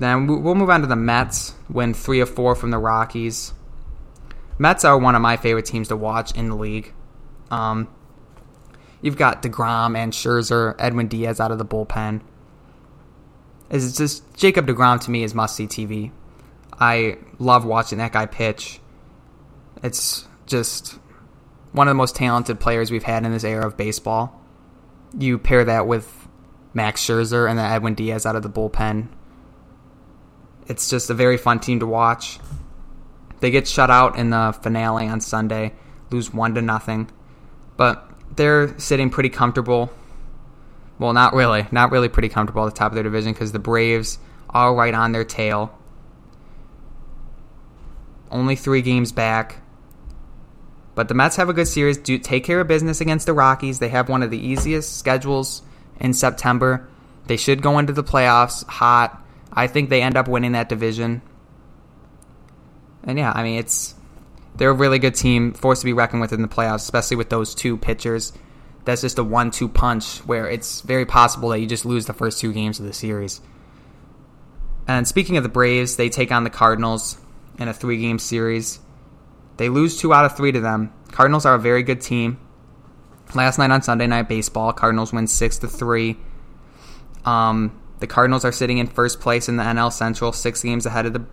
Then 0.00 0.26
we'll 0.26 0.57
move 0.57 0.70
on 0.70 0.80
to 0.80 0.88
the 0.88 0.96
Mets, 0.96 1.54
win 1.68 1.94
three 1.94 2.20
or 2.20 2.26
four 2.26 2.57
from 2.57 2.70
the 2.70 2.78
Rockies. 2.78 3.52
Mets 4.59 4.85
are 4.85 4.97
one 4.97 5.14
of 5.14 5.23
my 5.23 5.37
favorite 5.37 5.67
teams 5.67 5.88
to 5.88 5.97
watch 5.97 6.33
in 6.37 6.49
the 6.49 6.57
league. 6.57 6.93
Um, 7.51 7.88
you've 9.03 9.17
got 9.17 9.43
DeGrom 9.43 9.97
and 9.97 10.12
Scherzer, 10.12 10.75
Edwin 10.79 11.09
Diaz 11.09 11.40
out 11.40 11.51
of 11.51 11.59
the 11.59 11.64
bullpen. 11.64 12.21
It's 13.71 13.97
just 13.97 14.35
Jacob 14.37 14.67
DeGrom 14.67 15.01
to 15.01 15.11
me 15.11 15.25
is 15.25 15.35
must 15.35 15.57
see 15.57 15.67
TV. 15.67 16.12
I 16.79 17.19
love 17.38 17.64
watching 17.64 17.99
that 17.99 18.12
guy 18.12 18.27
pitch. 18.27 18.81
It's 19.83 20.27
just 20.47 20.99
one 21.73 21.88
of 21.88 21.90
the 21.90 21.97
most 21.97 22.14
talented 22.14 22.61
players 22.61 22.90
we've 22.90 23.03
had 23.03 23.25
in 23.25 23.33
this 23.33 23.45
era 23.45 23.67
of 23.67 23.77
baseball. 23.77 24.40
You 25.19 25.38
pair 25.38 25.64
that 25.64 25.87
with 25.87 26.29
Max 26.73 27.05
Scherzer 27.05 27.49
and 27.49 27.59
then 27.59 27.71
Edwin 27.71 27.95
Diaz 27.95 28.27
out 28.27 28.37
of 28.37 28.43
the 28.43 28.51
bullpen. 28.51 29.09
It's 30.67 30.88
just 30.88 31.11
a 31.11 31.14
very 31.14 31.37
fun 31.37 31.61
team 31.61 31.81
to 31.81 31.87
watch. 31.87 32.38
They 33.40 33.51
get 33.51 33.68
shut 33.68 33.90
out 33.90 34.16
in 34.16 34.31
the 34.31 34.57
finale 34.62 35.07
on 35.07 35.20
Sunday, 35.20 35.75
lose 36.11 36.33
one 36.33 36.55
to 36.55 36.62
nothing, 36.62 37.11
but 37.77 38.11
they're 38.37 38.79
sitting 38.79 39.11
pretty 39.11 39.29
comfortable. 39.29 39.92
Well, 40.99 41.12
not 41.12 41.35
really, 41.35 41.66
not 41.73 41.90
really 41.90 42.09
pretty 42.09 42.29
comfortable 42.29 42.66
at 42.66 42.75
the 42.75 42.79
top 42.79 42.92
of 42.92 42.94
their 42.94 43.03
division 43.03 43.33
because 43.33 43.53
the 43.53 43.59
Braves 43.59 44.18
are 44.51 44.75
right 44.75 44.94
on 44.94 45.12
their 45.12 45.25
tail. 45.25 45.77
Only 48.31 48.57
three 48.57 48.83
games 48.83 49.12
back. 49.12 49.61
But 50.94 51.09
the 51.09 51.14
Mets 51.14 51.37
have 51.37 51.49
a 51.49 51.53
good 51.53 51.66
series. 51.66 51.99
Do 51.99 52.18
take 52.18 52.44
care 52.44 52.61
of 52.61 52.68
business 52.68 53.01
against 53.01 53.27
the 53.27 53.33
Rockies. 53.33 53.81
They 53.81 53.88
have 53.88 54.09
one 54.09 54.23
of 54.23 54.31
the 54.31 54.38
easiest 54.38 54.97
schedules 54.97 55.62
in 55.99 56.14
September. 56.14 56.88
They 57.27 57.37
should 57.37 57.62
go 57.62 57.79
into 57.79 57.92
the 57.92 58.05
playoffs 58.05 58.64
hot. 58.66 59.20
I 59.53 59.66
think 59.66 59.90
they 59.90 60.03
end 60.03 60.16
up 60.16 60.29
winning 60.29 60.53
that 60.53 60.68
division. 60.68 61.23
And 63.07 63.19
yeah, 63.19 63.33
I 63.35 63.43
mean 63.43 63.59
it's 63.59 63.95
they're 64.57 64.71
a 64.71 64.75
really 64.75 64.99
good 64.99 65.14
team, 65.14 65.53
forced 65.53 65.83
to 65.83 65.87
be 65.87 65.93
reckoned 65.93 66.21
with 66.21 66.33
in 66.33 66.43
the 66.43 66.49
playoffs, 66.49 66.77
especially 66.77 67.17
with 67.17 67.31
those 67.31 67.55
two 67.55 67.77
pitchers. 67.77 68.33
That's 68.85 69.01
just 69.01 69.19
a 69.19 69.25
one-two 69.25 69.69
punch 69.69 70.19
where 70.19 70.49
it's 70.49 70.83
very 70.83 71.07
possible 71.07 71.49
that 71.49 71.59
you 71.59 71.67
just 71.67 71.85
lose 71.85 72.07
the 72.07 72.12
first 72.12 72.38
two 72.38 72.53
games 72.53 72.79
of 72.79 72.87
the 72.87 72.93
series. 72.93 73.40
And 74.87 75.09
speaking 75.09 75.37
of 75.37 75.43
the 75.43 75.49
Braves, 75.49 75.97
they 75.97 76.09
take 76.09 76.31
on 76.31 76.45
the 76.45 76.51
Cardinals 76.51 77.19
in 77.59 77.69
a 77.69 77.73
three-game 77.73 78.19
series. 78.19 78.79
They 79.57 79.69
lose 79.69 79.97
two 79.97 80.12
out 80.12 80.25
of 80.25 80.37
three 80.37 80.53
to 80.53 80.61
them. 80.61 80.93
Cardinals 81.11 81.47
are 81.47 81.55
a 81.55 81.59
very 81.59 81.83
good 81.83 82.01
team. 82.01 82.38
Last 83.35 83.59
night 83.59 83.71
on 83.71 83.83
Sunday 83.83 84.07
Night 84.07 84.29
Baseball, 84.29 84.73
Cardinals 84.73 85.12
win 85.12 85.27
six 85.27 85.59
to 85.59 85.69
three. 85.69 86.19
Um, 87.25 87.81
the 88.01 88.07
Cardinals 88.07 88.45
are 88.45 88.53
sitting 88.53 88.79
in 88.79 88.87
first 88.87 89.21
place 89.21 89.49
in 89.49 89.57
the 89.57 89.62
NL 89.62 89.93
Central, 89.93 90.33
six 90.33 90.62
games 90.62 90.85
ahead 90.85 91.07
of 91.07 91.14
the 91.14 91.25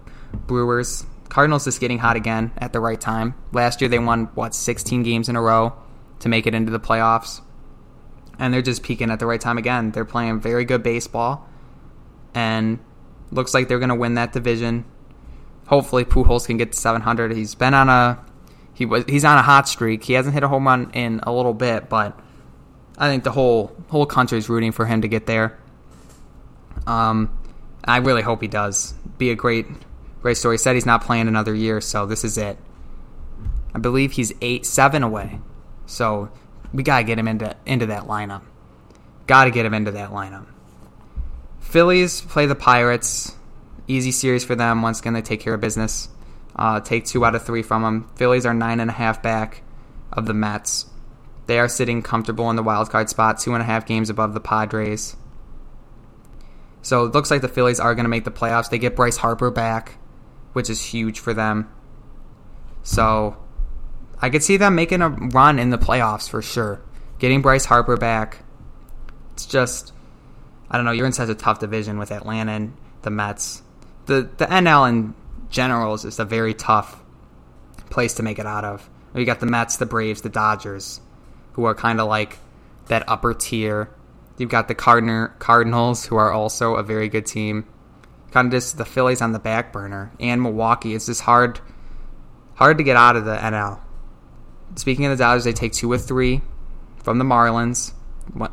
Brewers. 0.48 1.06
Cardinals 1.32 1.66
is 1.66 1.80
getting 1.80 1.98
hot 1.98 2.16
again 2.16 2.52
at 2.58 2.74
the 2.74 2.80
right 2.80 3.00
time. 3.00 3.34
Last 3.52 3.82
year 3.82 3.90
they 3.90 4.00
won 4.00 4.26
what 4.36 4.54
16 4.54 5.02
games 5.02 5.30
in 5.30 5.36
a 5.36 5.42
row 5.42 5.74
to 6.20 6.30
make 6.30 6.46
it 6.46 6.54
into 6.54 6.72
the 6.72 6.80
playoffs, 6.80 7.42
and 8.38 8.54
they're 8.54 8.62
just 8.62 8.84
peaking 8.84 9.10
at 9.10 9.20
the 9.20 9.26
right 9.26 9.42
time 9.42 9.58
again. 9.58 9.92
They're 9.92 10.06
playing 10.06 10.42
very 10.42 10.66
good 10.66 10.84
baseball, 10.84 11.48
and 12.36 12.80
looks 13.32 13.54
like 13.54 13.68
they're 13.68 13.80
going 13.80 13.90
to 13.90 13.96
win 13.96 14.16
that 14.16 14.34
division 14.34 14.86
hopefully 15.72 16.04
Pujols 16.04 16.46
can 16.46 16.58
get 16.58 16.74
to 16.74 16.78
700. 16.78 17.32
He's 17.32 17.56
been 17.56 17.74
on 17.74 17.88
a 17.90 18.20
he 18.74 18.86
was 18.86 19.06
he's 19.08 19.26
on 19.26 19.38
a 19.38 19.42
hot 19.42 19.68
streak. 19.68 20.04
He 20.04 20.14
hasn't 20.14 20.34
hit 20.34 20.44
a 20.44 20.48
home 20.48 20.68
run 20.68 20.92
in 20.94 21.22
a 21.24 21.32
little 21.32 21.54
bit, 21.54 21.90
but 21.90 22.20
I 22.98 23.10
think 23.10 23.24
the 23.24 23.32
whole 23.32 23.76
whole 23.88 24.06
country 24.06 24.38
is 24.38 24.50
rooting 24.50 24.74
for 24.74 24.86
him 24.86 25.02
to 25.02 25.08
get 25.08 25.26
there. 25.26 25.58
Um, 26.86 27.38
I 27.86 27.98
really 27.98 28.22
hope 28.22 28.42
he 28.42 28.48
does. 28.48 28.94
Be 29.18 29.32
a 29.32 29.36
great 29.36 29.66
great 30.22 30.38
story. 30.38 30.58
Said 30.58 30.76
he's 30.76 30.86
not 30.86 31.04
playing 31.04 31.28
another 31.28 31.54
year, 31.54 31.82
so 31.82 32.06
this 32.06 32.24
is 32.24 32.38
it. 32.38 32.58
I 33.74 33.80
believe 33.80 34.14
he's 34.14 34.34
eight 34.42 34.66
seven 34.66 35.04
away, 35.04 35.40
so 35.86 36.30
we 36.74 36.84
gotta 36.84 37.04
get 37.04 37.20
him 37.20 37.28
into 37.28 37.56
into 37.66 37.88
that 37.88 38.04
lineup. 38.04 38.44
Got 39.28 39.46
to 39.46 39.52
get 39.52 39.66
him 39.66 39.74
into 39.74 39.92
that 39.92 40.10
lineup. 40.10 40.46
Phillies 41.62 42.20
play 42.20 42.48
the 42.48 42.56
Pirates. 42.56 43.34
Easy 43.88 44.12
series 44.12 44.44
for 44.44 44.56
them. 44.56 44.82
Once 44.82 45.00
again, 45.00 45.14
they 45.14 45.22
take 45.22 45.40
care 45.40 45.54
of 45.54 45.62
business. 45.62 46.10
Uh, 46.54 46.82
take 46.82 47.06
two 47.06 47.24
out 47.24 47.34
of 47.34 47.46
three 47.46 47.62
from 47.62 47.82
them. 47.82 48.10
Phillies 48.16 48.46
are 48.46 48.54
nine 48.54 48.82
and 48.82 48.90
a 48.90 48.94
half 48.94 49.24
back 49.24 49.64
of 50.12 50.26
the 50.26 50.34
Mets. 50.34 50.86
They 51.46 51.60
are 51.60 51.70
sitting 51.70 52.02
comfortable 52.02 52.50
in 52.50 52.56
the 52.56 52.64
wild 52.64 52.90
card 52.90 53.10
spot, 53.10 53.40
two 53.40 53.54
and 53.54 53.62
a 53.62 53.66
half 53.66 53.86
games 53.86 54.10
above 54.10 54.34
the 54.34 54.42
Padres. 54.42 55.16
So 56.82 57.06
it 57.06 57.14
looks 57.14 57.32
like 57.32 57.42
the 57.42 57.48
Phillies 57.48 57.80
are 57.80 57.96
going 57.96 58.06
to 58.06 58.10
make 58.10 58.26
the 58.26 58.32
playoffs. 58.32 58.70
They 58.70 58.80
get 58.80 58.96
Bryce 58.96 59.18
Harper 59.18 59.50
back, 59.50 59.98
which 60.54 60.70
is 60.70 60.82
huge 60.82 61.20
for 61.20 61.34
them. 61.34 61.72
So 62.84 63.38
I 64.22 64.30
could 64.30 64.44
see 64.44 64.58
them 64.58 64.76
making 64.76 65.02
a 65.02 65.10
run 65.10 65.60
in 65.60 65.70
the 65.70 65.78
playoffs 65.78 66.30
for 66.30 66.42
sure. 66.42 66.82
Getting 67.20 67.42
Bryce 67.42 67.66
Harper 67.66 67.98
back. 67.98 68.44
It's 69.34 69.46
just, 69.46 69.94
I 70.70 70.78
don't 70.78 70.86
know, 70.86 70.92
you're 70.92 71.06
in 71.06 71.14
such 71.14 71.30
a 71.30 71.36
tough 71.36 71.60
division 71.60 71.98
with 71.98 72.12
Atlanta 72.12 72.52
and 72.52 72.74
the 73.02 73.10
Mets. 73.10 73.62
The 74.06 74.30
the 74.38 74.46
NL 74.46 74.90
in 74.90 75.16
general 75.50 75.94
is 75.94 76.20
a 76.20 76.26
very 76.26 76.54
tough 76.54 77.02
place 77.90 78.16
to 78.16 78.24
make 78.24 78.40
it 78.40 78.46
out 78.46 78.66
of. 78.66 78.90
You 79.14 79.26
got 79.26 79.40
the 79.40 79.46
Mets, 79.46 79.78
the 79.78 79.86
Braves, 79.86 80.22
the 80.22 80.30
Dodgers, 80.30 81.02
who 81.54 81.66
are 81.66 81.76
kind 81.76 82.00
of 82.00 82.08
like 82.08 82.38
that 82.88 83.08
upper 83.08 83.34
tier. 83.34 83.90
You've 84.38 84.50
got 84.50 84.68
the 84.68 84.76
Cardinal 84.76 85.30
Cardinals, 85.40 86.06
who 86.06 86.16
are 86.16 86.32
also 86.32 86.76
a 86.76 86.84
very 86.84 87.10
good 87.10 87.26
team. 87.26 87.68
Kind 88.32 88.48
of 88.48 88.52
just 88.52 88.78
the 88.78 88.86
Phillies 88.86 89.22
on 89.22 89.34
the 89.34 89.40
back 89.40 89.74
burner, 89.74 90.12
and 90.20 90.42
Milwaukee. 90.42 90.96
It's 90.96 91.08
just 91.08 91.22
hard, 91.22 91.60
hard 92.56 92.78
to 92.78 92.84
get 92.84 92.96
out 92.96 93.16
of 93.16 93.26
the 93.26 93.36
NL. 93.36 93.80
Speaking 94.76 95.06
of 95.06 95.18
the 95.18 95.22
Dodgers, 95.22 95.44
they 95.44 95.54
take 95.54 95.74
two 95.74 95.92
or 95.92 95.98
three 95.98 96.42
from 97.04 97.18
the 97.18 97.26
Marlins. 97.26 97.94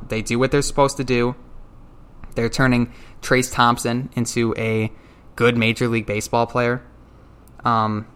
They 0.08 0.22
do 0.22 0.38
what 0.38 0.50
they're 0.50 0.62
supposed 0.62 0.96
to 0.96 1.04
do. 1.04 1.36
They're 2.34 2.48
turning 2.48 2.92
Trayce 3.22 3.52
Thompson 3.52 4.10
into 4.14 4.54
a 4.56 4.92
good 5.36 5.56
Major 5.56 5.88
League 5.88 6.06
Baseball 6.06 6.46
player. 6.46 6.82
Um, 7.64 8.06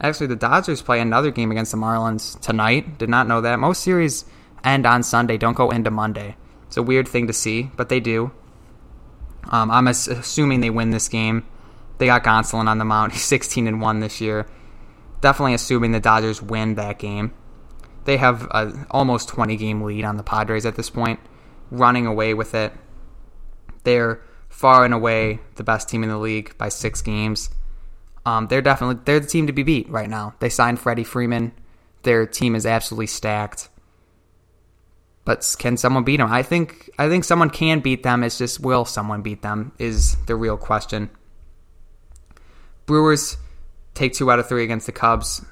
actually, 0.00 0.28
the 0.28 0.36
Dodgers 0.36 0.82
play 0.82 1.00
another 1.00 1.30
game 1.30 1.50
against 1.50 1.72
the 1.72 1.78
Marlins 1.78 2.40
tonight. 2.40 2.98
Did 2.98 3.08
not 3.08 3.26
know 3.26 3.42
that. 3.42 3.58
Most 3.58 3.82
series 3.82 4.24
end 4.64 4.86
on 4.86 5.02
Sunday, 5.02 5.36
don't 5.36 5.56
go 5.56 5.70
into 5.70 5.90
Monday. 5.90 6.36
It's 6.66 6.76
a 6.76 6.82
weird 6.82 7.08
thing 7.08 7.26
to 7.26 7.32
see, 7.32 7.70
but 7.76 7.88
they 7.88 8.00
do. 8.00 8.30
Um, 9.48 9.70
I'm 9.70 9.88
assuming 9.88 10.60
they 10.60 10.70
win 10.70 10.90
this 10.90 11.08
game. 11.08 11.46
They 11.98 12.06
got 12.06 12.24
Gonsolin 12.24 12.68
on 12.68 12.78
the 12.78 12.84
mound. 12.84 13.12
He's 13.14 13.24
16 13.24 13.66
and 13.66 13.80
one 13.80 14.00
this 14.00 14.20
year. 14.20 14.46
Definitely 15.20 15.54
assuming 15.54 15.92
the 15.92 16.00
Dodgers 16.00 16.40
win 16.40 16.74
that 16.76 16.98
game. 16.98 17.32
They 18.04 18.16
have 18.16 18.42
a 18.44 18.86
almost 18.90 19.28
20 19.28 19.56
game 19.56 19.82
lead 19.82 20.04
on 20.04 20.16
the 20.16 20.22
Padres 20.22 20.64
at 20.64 20.76
this 20.76 20.90
point, 20.90 21.20
running 21.70 22.06
away 22.06 22.34
with 22.34 22.54
it. 22.54 22.72
They're 23.84 24.22
far 24.48 24.84
and 24.84 24.94
away 24.94 25.40
the 25.56 25.64
best 25.64 25.88
team 25.88 26.02
in 26.02 26.08
the 26.08 26.18
league 26.18 26.56
by 26.56 26.68
six 26.68 27.02
games. 27.02 27.50
Um, 28.24 28.46
they're 28.48 28.62
definitely 28.62 29.02
they're 29.04 29.20
the 29.20 29.26
team 29.26 29.46
to 29.46 29.52
be 29.52 29.62
beat 29.62 29.88
right 29.88 30.08
now. 30.08 30.34
They 30.38 30.48
signed 30.48 30.78
Freddie 30.78 31.04
Freeman. 31.04 31.52
Their 32.02 32.26
team 32.26 32.54
is 32.54 32.66
absolutely 32.66 33.06
stacked. 33.06 33.68
But 35.28 35.56
can 35.58 35.76
someone 35.76 36.04
beat 36.04 36.16
them? 36.16 36.32
I 36.32 36.42
think 36.42 36.88
I 36.98 37.10
think 37.10 37.22
someone 37.22 37.50
can 37.50 37.80
beat 37.80 38.02
them. 38.02 38.24
It's 38.24 38.38
just 38.38 38.60
will 38.60 38.86
someone 38.86 39.20
beat 39.20 39.42
them 39.42 39.72
is 39.78 40.16
the 40.24 40.34
real 40.34 40.56
question. 40.56 41.10
Brewers 42.86 43.36
take 43.92 44.14
two 44.14 44.30
out 44.30 44.38
of 44.38 44.48
three 44.48 44.64
against 44.64 44.86
the 44.86 44.92
Cubs. 44.92 45.44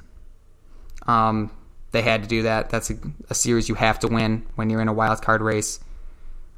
Um, 1.07 1.51
they 1.91 2.01
had 2.01 2.23
to 2.23 2.27
do 2.27 2.45
that. 2.45 2.71
That's 2.71 2.89
a, 2.89 2.95
a, 3.29 3.35
series 3.35 3.69
you 3.69 3.75
have 3.75 3.99
to 3.99 4.09
win 4.09 4.47
when 4.55 4.71
you're 4.71 4.81
in 4.81 4.89
a 4.89 4.95
wild 4.95 5.21
card 5.21 5.43
race. 5.43 5.79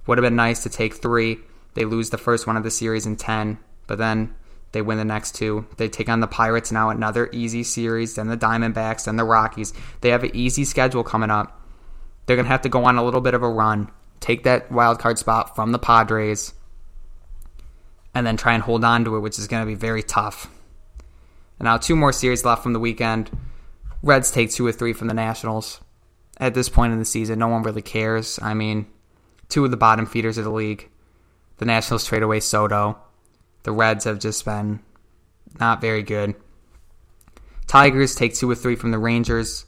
Would 0.07 0.19
have 0.19 0.23
been 0.23 0.37
nice 0.37 0.63
to 0.63 0.69
take 0.69 0.95
three. 0.95 1.39
They 1.75 1.87
lose 1.87 2.11
the 2.11 2.19
first 2.19 2.47
one 2.47 2.57
of 2.57 2.63
the 2.63 2.71
series 2.71 3.05
in 3.05 3.17
ten, 3.17 3.59
but 3.89 3.99
then 3.99 4.33
they 4.71 4.81
win 4.81 4.97
the 4.97 5.05
next 5.05 5.35
two. 5.35 5.67
They 5.77 5.89
take 5.89 6.09
on 6.09 6.21
the 6.21 6.29
Pirates 6.29 6.71
now, 6.71 6.91
another 6.91 7.29
easy 7.33 7.65
series. 7.65 8.15
Then 8.15 8.29
the 8.29 8.37
Diamondbacks, 8.37 9.07
then 9.07 9.17
the 9.17 9.25
Rockies. 9.25 9.73
They 10.03 10.11
have 10.11 10.23
an 10.23 10.37
easy 10.37 10.63
schedule 10.63 11.03
coming 11.03 11.31
up. 11.31 11.58
They're 12.29 12.37
gonna 12.37 12.49
have 12.49 12.61
to 12.61 12.69
go 12.69 12.85
on 12.85 12.99
a 12.99 13.03
little 13.03 13.23
bit 13.23 13.33
of 13.33 13.43
a 13.43 13.49
run, 13.49 13.91
take 14.21 14.43
that 14.43 14.71
wild 14.71 14.99
card 14.99 15.19
spot 15.19 15.57
from 15.57 15.73
the 15.73 15.79
Padres, 15.79 16.53
and 18.14 18.27
then 18.27 18.37
try 18.37 18.53
and 18.53 18.62
hold 18.62 18.85
on 18.85 19.03
to 19.07 19.17
it, 19.17 19.21
which 19.21 19.38
is 19.38 19.49
gonna 19.49 19.64
be 19.64 19.75
very 19.75 20.03
tough. 20.03 20.51
And 21.59 21.64
now 21.64 21.79
two 21.79 21.97
more 21.97 22.12
series 22.12 22.45
left 22.45 22.62
from 22.62 22.75
the 22.75 22.79
weekend. 22.79 23.31
Reds 24.03 24.31
take 24.31 24.51
two 24.51 24.67
or 24.67 24.73
three 24.73 24.93
from 24.93 25.09
the 25.09 25.14
Nationals. 25.14 25.81
At 26.37 26.53
this 26.53 26.69
point 26.69 26.93
in 26.93 26.99
the 26.99 27.07
season, 27.07 27.38
no 27.38 27.49
one 27.49 27.62
really 27.62 27.81
cares. 27.81 28.38
I 28.43 28.53
mean, 28.53 28.88
two 29.49 29.64
of 29.64 29.71
the 29.71 29.79
bottom 29.79 30.05
feeders 30.05 30.37
of 30.37 30.45
the 30.45 30.51
league. 30.51 30.91
The 31.57 31.64
Nationals 31.64 32.05
trade 32.05 32.23
away 32.23 32.41
Soto. 32.41 32.99
The 33.62 33.73
Reds 33.73 34.05
have 34.05 34.19
just 34.19 34.45
been 34.45 34.81
not 35.59 35.81
very 35.81 36.03
good. 36.03 36.35
Tigers 37.67 38.14
take 38.14 38.35
two 38.35 38.51
or 38.51 38.55
three 38.55 38.77
from 38.77 38.91
the 38.91 38.99
Rangers. 38.99 39.64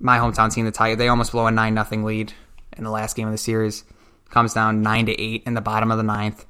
My 0.00 0.18
hometown 0.18 0.52
team, 0.52 0.64
the 0.64 0.72
Tigers, 0.72 0.98
they 0.98 1.08
almost 1.08 1.32
blow 1.32 1.46
a 1.46 1.50
nine 1.50 1.74
nothing 1.74 2.04
lead 2.04 2.32
in 2.76 2.82
the 2.84 2.90
last 2.90 3.14
game 3.14 3.28
of 3.28 3.32
the 3.32 3.38
series. 3.38 3.84
Comes 4.30 4.54
down 4.54 4.82
nine 4.82 5.06
to 5.06 5.20
eight 5.20 5.42
in 5.46 5.54
the 5.54 5.60
bottom 5.60 5.90
of 5.90 5.98
the 5.98 6.02
ninth 6.02 6.46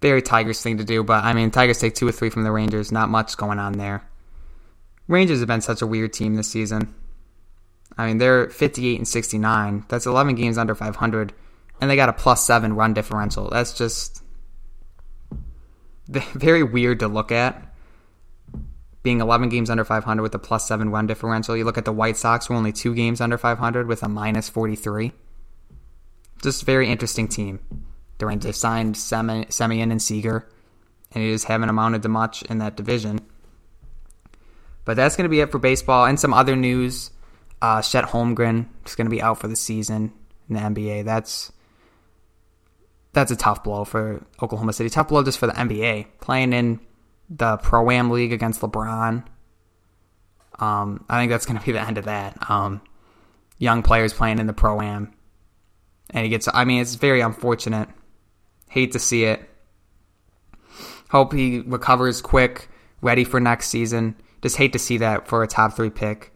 very 0.00 0.22
Tigers 0.22 0.62
thing 0.62 0.78
to 0.78 0.84
do, 0.84 1.02
but 1.02 1.24
I 1.24 1.32
mean, 1.32 1.50
Tigers 1.50 1.78
take 1.78 1.94
two 1.94 2.06
or 2.06 2.12
three 2.12 2.30
from 2.30 2.44
the 2.44 2.52
Rangers. 2.52 2.92
Not 2.92 3.08
much 3.08 3.36
going 3.36 3.58
on 3.58 3.72
there. 3.72 4.08
Rangers 5.08 5.38
have 5.40 5.48
been 5.48 5.60
such 5.60 5.82
a 5.82 5.86
weird 5.86 6.12
team 6.12 6.34
this 6.34 6.48
season. 6.48 6.94
I 7.96 8.06
mean, 8.06 8.18
they're 8.18 8.50
58 8.50 8.98
and 8.98 9.08
69. 9.08 9.84
That's 9.88 10.06
11 10.06 10.34
games 10.34 10.58
under 10.58 10.74
500, 10.74 11.32
and 11.80 11.90
they 11.90 11.96
got 11.96 12.08
a 12.08 12.12
plus 12.12 12.46
seven 12.46 12.74
run 12.74 12.92
differential. 12.94 13.48
That's 13.48 13.72
just 13.72 14.22
very 16.08 16.62
weird 16.62 17.00
to 17.00 17.08
look 17.08 17.32
at. 17.32 17.65
Being 19.06 19.20
11 19.20 19.50
games 19.50 19.70
under 19.70 19.84
500 19.84 20.20
with 20.20 20.34
a 20.34 20.38
plus 20.40 20.66
seven 20.66 20.90
run 20.90 21.06
differential. 21.06 21.56
You 21.56 21.62
look 21.62 21.78
at 21.78 21.84
the 21.84 21.92
White 21.92 22.16
Sox, 22.16 22.46
who 22.48 22.54
are 22.54 22.56
only 22.56 22.72
two 22.72 22.92
games 22.92 23.20
under 23.20 23.38
500 23.38 23.86
with 23.86 24.02
a 24.02 24.08
minus 24.08 24.48
43. 24.48 25.12
Just 26.42 26.64
very 26.64 26.88
interesting 26.88 27.28
team. 27.28 27.60
Durant 28.18 28.42
signed 28.52 28.96
Semien 28.96 29.92
and 29.92 30.02
Seager, 30.02 30.48
and 31.12 31.22
he 31.22 31.30
just 31.30 31.44
haven't 31.44 31.68
amounted 31.68 32.02
to 32.02 32.08
much 32.08 32.42
in 32.50 32.58
that 32.58 32.76
division. 32.76 33.20
But 34.84 34.96
that's 34.96 35.14
going 35.14 35.26
to 35.26 35.28
be 35.28 35.38
it 35.38 35.52
for 35.52 35.60
baseball. 35.60 36.06
And 36.06 36.18
some 36.18 36.34
other 36.34 36.56
news: 36.56 37.12
uh, 37.62 37.82
Chet 37.82 38.06
Holmgren 38.06 38.66
is 38.86 38.96
going 38.96 39.06
to 39.06 39.10
be 39.10 39.22
out 39.22 39.38
for 39.38 39.46
the 39.46 39.54
season 39.54 40.12
in 40.48 40.56
the 40.56 40.60
NBA. 40.62 41.04
That's 41.04 41.52
that's 43.12 43.30
a 43.30 43.36
tough 43.36 43.62
blow 43.62 43.84
for 43.84 44.26
Oklahoma 44.42 44.72
City. 44.72 44.90
Tough 44.90 45.06
blow 45.06 45.22
just 45.22 45.38
for 45.38 45.46
the 45.46 45.52
NBA 45.52 46.06
playing 46.20 46.52
in 46.52 46.80
the 47.28 47.56
Pro 47.58 47.90
Am 47.90 48.10
League 48.10 48.32
against 48.32 48.60
LeBron. 48.60 49.24
Um, 50.58 51.04
I 51.08 51.20
think 51.20 51.30
that's 51.30 51.46
going 51.46 51.58
to 51.58 51.64
be 51.64 51.72
the 51.72 51.80
end 51.80 51.98
of 51.98 52.06
that. 52.06 52.50
Um, 52.50 52.80
young 53.58 53.82
players 53.82 54.12
playing 54.12 54.38
in 54.38 54.46
the 54.46 54.52
Pro 54.52 54.80
Am, 54.80 55.12
and 56.10 56.24
he 56.24 56.30
gets. 56.30 56.48
I 56.52 56.64
mean, 56.64 56.80
it's 56.80 56.94
very 56.94 57.20
unfortunate 57.20 57.88
Hate 58.68 58.92
to 58.92 58.98
see 58.98 59.24
it. 59.24 59.48
Hope 61.10 61.32
he 61.32 61.60
recovers 61.60 62.20
quick, 62.20 62.68
ready 63.00 63.24
for 63.24 63.40
next 63.40 63.68
season. 63.68 64.16
Just 64.42 64.56
hate 64.56 64.72
to 64.72 64.78
see 64.78 64.98
that 64.98 65.28
for 65.28 65.42
a 65.42 65.46
top 65.46 65.74
three 65.74 65.90
pick. 65.90 66.32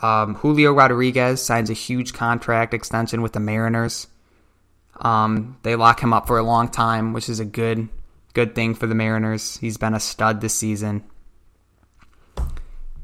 Um, 0.00 0.34
Julio 0.34 0.72
Rodriguez 0.72 1.40
signs 1.40 1.70
a 1.70 1.74
huge 1.74 2.12
contract 2.12 2.74
extension 2.74 3.22
with 3.22 3.32
the 3.32 3.40
Mariners. 3.40 4.08
Um, 4.96 5.58
they 5.62 5.76
lock 5.76 6.02
him 6.02 6.12
up 6.12 6.26
for 6.26 6.38
a 6.38 6.42
long 6.42 6.68
time, 6.68 7.12
which 7.12 7.28
is 7.28 7.38
a 7.38 7.44
good 7.44 7.88
good 8.32 8.54
thing 8.54 8.74
for 8.74 8.86
the 8.86 8.94
Mariners. 8.94 9.56
He's 9.58 9.76
been 9.76 9.94
a 9.94 10.00
stud 10.00 10.40
this 10.40 10.54
season. 10.54 11.04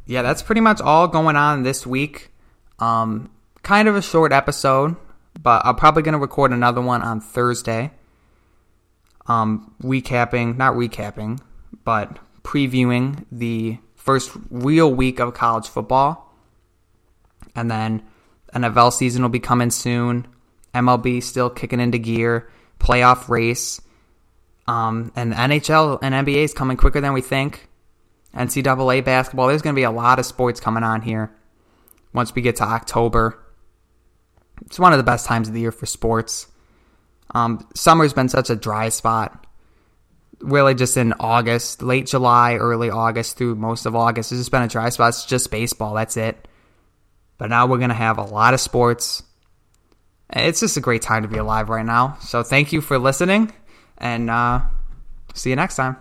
Yeah, 0.06 0.22
that's 0.22 0.42
pretty 0.42 0.60
much 0.60 0.80
all 0.80 1.08
going 1.08 1.36
on 1.36 1.62
this 1.62 1.86
week. 1.86 2.30
Um, 2.78 3.30
kind 3.62 3.88
of 3.88 3.96
a 3.96 4.02
short 4.02 4.32
episode, 4.32 4.96
but 5.40 5.62
I'm 5.64 5.76
probably 5.76 6.02
going 6.02 6.14
to 6.14 6.18
record 6.18 6.52
another 6.52 6.80
one 6.80 7.02
on 7.02 7.20
Thursday 7.20 7.90
um, 9.28 9.74
recapping, 9.82 10.56
not 10.56 10.74
recapping, 10.74 11.40
but 11.84 12.18
previewing 12.42 13.24
the 13.30 13.78
first 13.94 14.30
real 14.50 14.92
week 14.92 15.20
of 15.20 15.34
college 15.34 15.68
football. 15.68 16.34
And 17.54 17.70
then 17.70 18.02
NFL 18.54 18.92
season 18.92 19.22
will 19.22 19.28
be 19.28 19.40
coming 19.40 19.70
soon. 19.70 20.26
MLB 20.74 21.22
still 21.22 21.50
kicking 21.50 21.80
into 21.80 21.98
gear. 21.98 22.48
Playoff 22.80 23.28
race. 23.28 23.80
Um, 24.68 25.12
and 25.16 25.32
NHL 25.32 25.98
and 26.02 26.14
NBA 26.14 26.44
is 26.44 26.52
coming 26.52 26.76
quicker 26.76 27.00
than 27.00 27.14
we 27.14 27.22
think. 27.22 27.68
NCAA 28.36 29.02
basketball. 29.04 29.48
There's 29.48 29.62
going 29.62 29.74
to 29.74 29.78
be 29.78 29.84
a 29.84 29.90
lot 29.90 30.18
of 30.18 30.26
sports 30.26 30.60
coming 30.60 30.84
on 30.84 31.00
here 31.00 31.34
once 32.12 32.34
we 32.34 32.42
get 32.42 32.56
to 32.56 32.64
October. 32.64 33.42
It's 34.66 34.78
one 34.78 34.92
of 34.92 34.98
the 34.98 35.04
best 35.04 35.26
times 35.26 35.48
of 35.48 35.54
the 35.54 35.60
year 35.60 35.72
for 35.72 35.86
sports. 35.86 36.46
Um, 37.34 37.66
summer's 37.74 38.12
been 38.12 38.28
such 38.28 38.50
a 38.50 38.56
dry 38.56 38.90
spot. 38.90 39.46
Really, 40.40 40.74
just 40.74 40.96
in 40.96 41.14
August, 41.18 41.82
late 41.82 42.06
July, 42.06 42.56
early 42.56 42.90
August 42.90 43.38
through 43.38 43.56
most 43.56 43.86
of 43.86 43.96
August, 43.96 44.30
it's 44.30 44.40
just 44.40 44.50
been 44.50 44.62
a 44.62 44.68
dry 44.68 44.90
spot. 44.90 45.08
It's 45.10 45.24
just 45.24 45.50
baseball. 45.50 45.94
That's 45.94 46.16
it. 46.16 46.46
But 47.38 47.50
now 47.50 47.66
we're 47.66 47.78
going 47.78 47.88
to 47.88 47.94
have 47.94 48.18
a 48.18 48.24
lot 48.24 48.54
of 48.54 48.60
sports. 48.60 49.22
It's 50.30 50.60
just 50.60 50.76
a 50.76 50.80
great 50.80 51.02
time 51.02 51.22
to 51.22 51.28
be 51.28 51.38
alive 51.38 51.70
right 51.70 51.86
now. 51.86 52.18
So 52.20 52.42
thank 52.42 52.72
you 52.72 52.80
for 52.80 52.98
listening, 52.98 53.52
and 53.98 54.30
uh, 54.30 54.60
see 55.34 55.50
you 55.50 55.56
next 55.56 55.76
time. 55.76 55.96